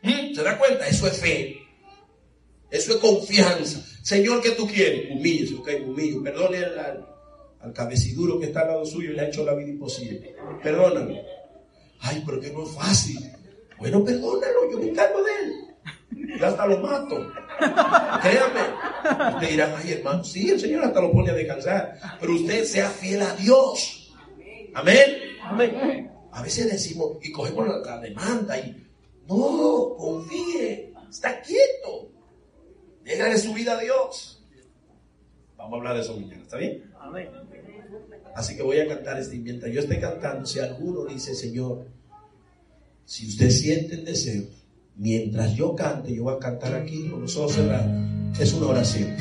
[0.03, 0.35] ¿Mm?
[0.35, 0.87] ¿Se da cuenta?
[0.87, 1.59] Eso es fe.
[2.71, 3.83] Eso es confianza.
[4.03, 5.11] Señor, ¿qué tú quieres?
[5.11, 6.23] Humíllese, ok, humillo.
[6.23, 7.16] Perdone al,
[7.61, 10.35] al, cabeciduro que está al lado suyo y le ha hecho la vida imposible.
[10.63, 11.15] Perdónalo.
[12.01, 13.19] Ay, pero que no es fácil.
[13.79, 16.39] Bueno, perdónalo, yo me encargo de él.
[16.39, 17.33] Yo hasta lo mato.
[18.23, 19.35] Créame.
[19.35, 21.99] Usted dirá, ay hermano, sí, el Señor hasta lo pone a descansar.
[22.21, 24.15] Pero usted sea fiel a Dios.
[24.75, 25.17] Amén.
[25.43, 26.11] Amén.
[26.33, 28.87] A veces decimos y cogemos la, la demanda y
[29.29, 32.11] no, confíe, está quieto.
[33.03, 34.45] Déjale su vida a Dios.
[35.57, 36.93] Vamos a hablar de eso mañana, ¿está bien?
[37.01, 37.31] Amén.
[38.37, 40.45] Así que voy a cantar este mientras yo esté cantando.
[40.45, 41.87] Si alguno dice, Señor,
[43.07, 44.45] si usted siente el deseo,
[44.95, 47.91] mientras yo cante, yo voy a cantar aquí con los ojos cerrados.
[48.39, 49.17] Es una oración.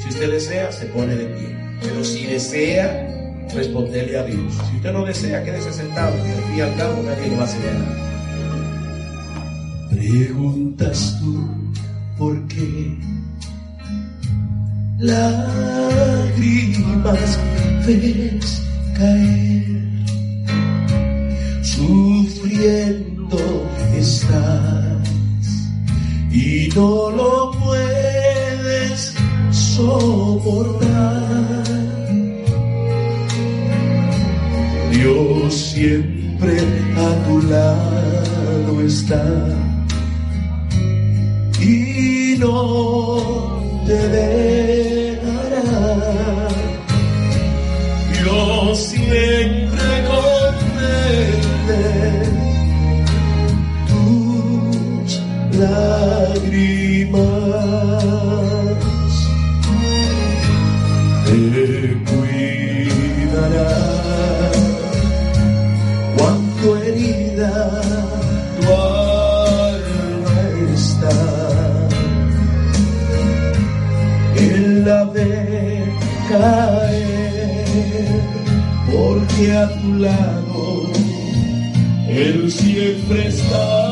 [0.00, 1.56] Si usted desea, se pone de pie.
[1.80, 4.52] Pero si desea, responderle a Dios.
[4.68, 6.20] Si usted no desea, quédese sentado.
[6.20, 7.96] Al fin al cabo nadie lo va a hacer nada.
[9.90, 11.48] Preguntas tú
[12.18, 12.98] por qué
[15.00, 16.38] lágrimas
[17.86, 18.62] ves
[18.96, 19.64] caer,
[21.62, 23.38] sufriendo
[23.96, 25.00] estás
[26.30, 29.14] y no lo puedes
[29.50, 30.90] soportar.
[34.92, 36.58] Dios siempre
[36.96, 39.24] a tu lado está
[41.58, 43.59] y no
[43.90, 45.66] te dejará.
[48.12, 51.82] Dios siempre comprende
[53.88, 55.10] tus
[55.58, 57.00] lágrimas.
[76.30, 78.20] Caer,
[78.92, 80.90] porque a tu lado
[82.08, 83.89] Él siempre está.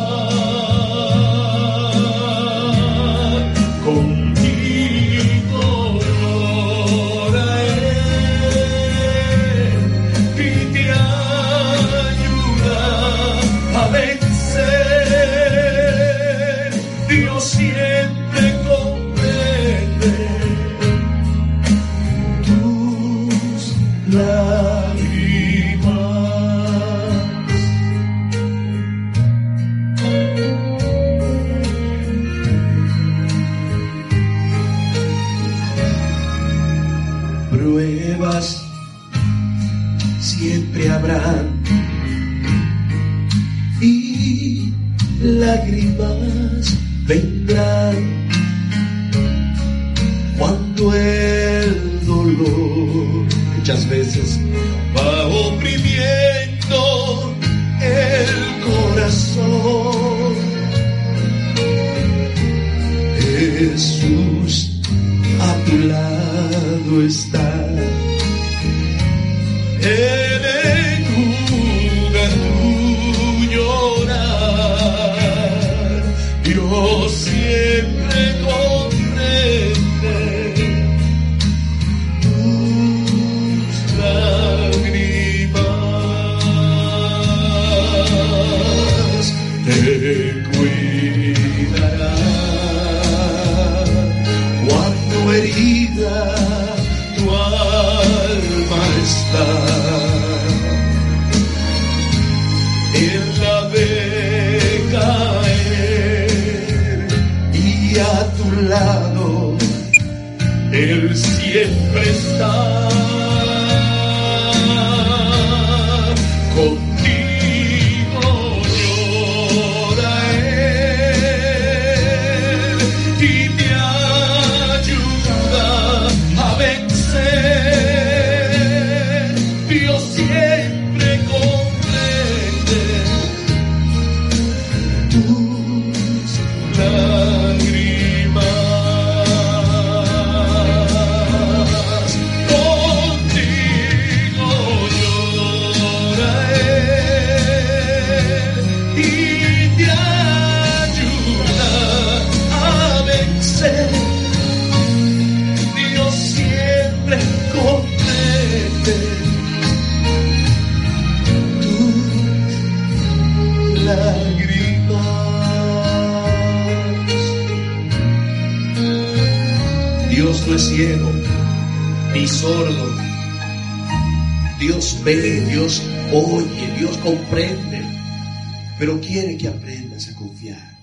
[178.79, 180.79] Pero quiere que aprendas a confiar.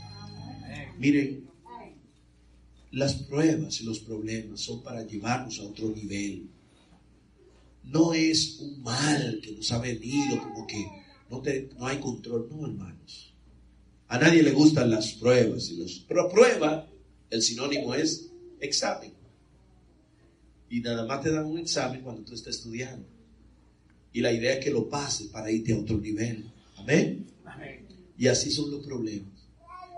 [0.98, 1.46] Miren,
[2.91, 6.48] las pruebas y los problemas son para llevarnos a otro nivel.
[7.84, 10.86] No es un mal que nos ha venido como que
[11.30, 12.48] no, te- no hay control.
[12.50, 13.34] No, hermanos.
[14.08, 15.70] A nadie le gustan las pruebas.
[15.70, 16.88] Y los, pero prueba,
[17.30, 18.30] el sinónimo es
[18.60, 19.12] examen.
[20.70, 23.06] Y nada más te dan un examen cuando tú estás estudiando.
[24.14, 26.46] Y la idea es que lo pases para irte a otro nivel.
[26.78, 27.26] Amén.
[27.43, 27.85] Amén.
[28.18, 29.34] Y así son los problemas.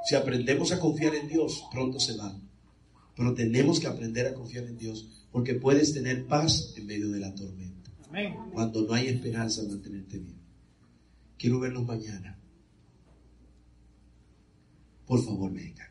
[0.07, 2.41] Si aprendemos a confiar en Dios, pronto se van.
[3.15, 7.20] Pero tenemos que aprender a confiar en Dios Porque puedes tener paz en medio de
[7.20, 7.91] la tormenta.
[8.09, 8.36] Amén.
[8.53, 10.38] Cuando no hay esperanza, mantenerte bien.
[11.38, 12.39] Quiero verlos mañana.
[15.05, 15.88] Por favor, vengan.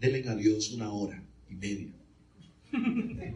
[0.00, 1.92] Denle a Dios una hora y media.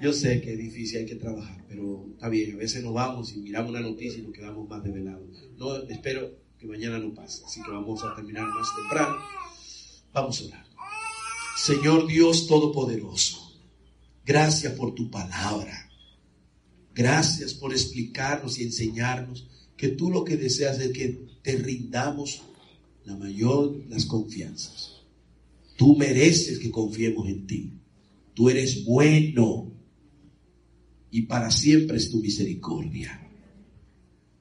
[0.00, 2.54] Yo sé que es difícil, hay que trabajar, pero está bien.
[2.54, 5.49] A veces nos vamos y miramos una noticia y nos quedamos más develados.
[5.60, 9.16] No, espero que mañana no pase, así que vamos a terminar más temprano.
[10.10, 10.66] Vamos a orar.
[11.62, 13.60] Señor Dios Todopoderoso,
[14.24, 15.90] gracias por tu palabra.
[16.94, 22.40] Gracias por explicarnos y enseñarnos que tú lo que deseas es que te rindamos
[23.04, 25.02] la mayor las confianzas.
[25.76, 27.72] Tú mereces que confiemos en ti.
[28.32, 29.70] Tú eres bueno
[31.10, 33.29] y para siempre es tu misericordia.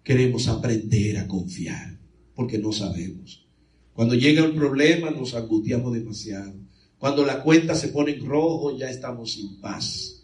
[0.10, 2.00] Queremos aprender a confiar
[2.34, 3.46] porque no sabemos.
[3.94, 6.56] Cuando llega un problema nos angustiamos demasiado.
[6.98, 10.24] Cuando la cuenta se pone en rojo ya estamos sin paz.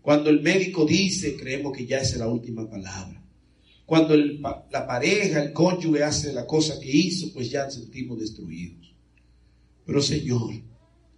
[0.00, 3.20] Cuando el médico dice creemos que ya es la última palabra.
[3.84, 8.94] Cuando la pareja, el cónyuge hace la cosa que hizo, pues ya nos sentimos destruidos.
[9.84, 10.54] Pero Señor,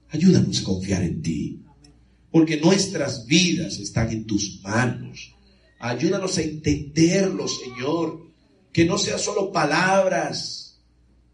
[0.08, 1.60] ayúdanos a confiar en ti,
[2.30, 5.34] porque nuestras vidas están en tus manos.
[5.78, 8.26] Ayúdanos a entenderlo, Señor,
[8.72, 10.80] que no sea solo palabras,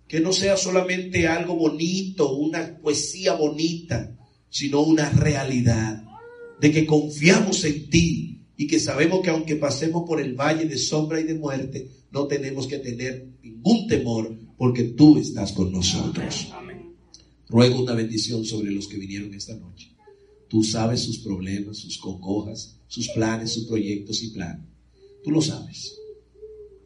[0.07, 4.15] que no sea solamente algo bonito, una poesía bonita,
[4.51, 6.05] sino una realidad
[6.61, 10.79] de que confiamos en ti y que sabemos que aunque pasemos por el valle de
[10.79, 16.53] sombra y de muerte, no tenemos que tener ningún temor porque tú estás con nosotros.
[17.49, 19.94] Ruego una bendición sobre los que vinieron esta noche.
[20.49, 24.67] Tú sabes sus problemas, sus congojas, sus planes, sus proyectos y planes.
[25.23, 25.97] Tú lo sabes.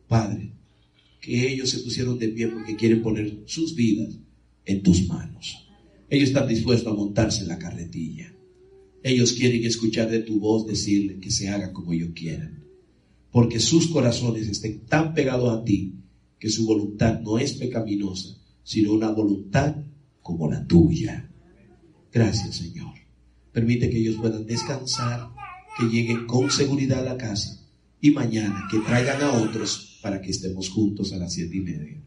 [0.06, 0.52] Padre,
[1.20, 4.14] que ellos se pusieron de pie porque quieren poner sus vidas
[4.64, 5.66] en tus manos.
[6.08, 8.32] Ellos están dispuestos a montarse en la carretilla.
[9.02, 12.64] Ellos quieren escuchar de tu voz decirle que se haga como ellos quieran.
[13.30, 15.94] Porque sus corazones estén tan pegados a ti
[16.38, 19.76] que su voluntad no es pecaminosa, sino una voluntad
[20.22, 21.30] como la tuya.
[22.12, 22.97] Gracias, Señor.
[23.58, 25.30] Permite que ellos puedan descansar,
[25.76, 27.60] que lleguen con seguridad a la casa
[28.00, 32.00] y mañana que traigan a otros para que estemos juntos a las siete y media.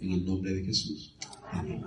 [0.00, 1.14] En el nombre de Jesús.
[1.52, 1.82] Amén.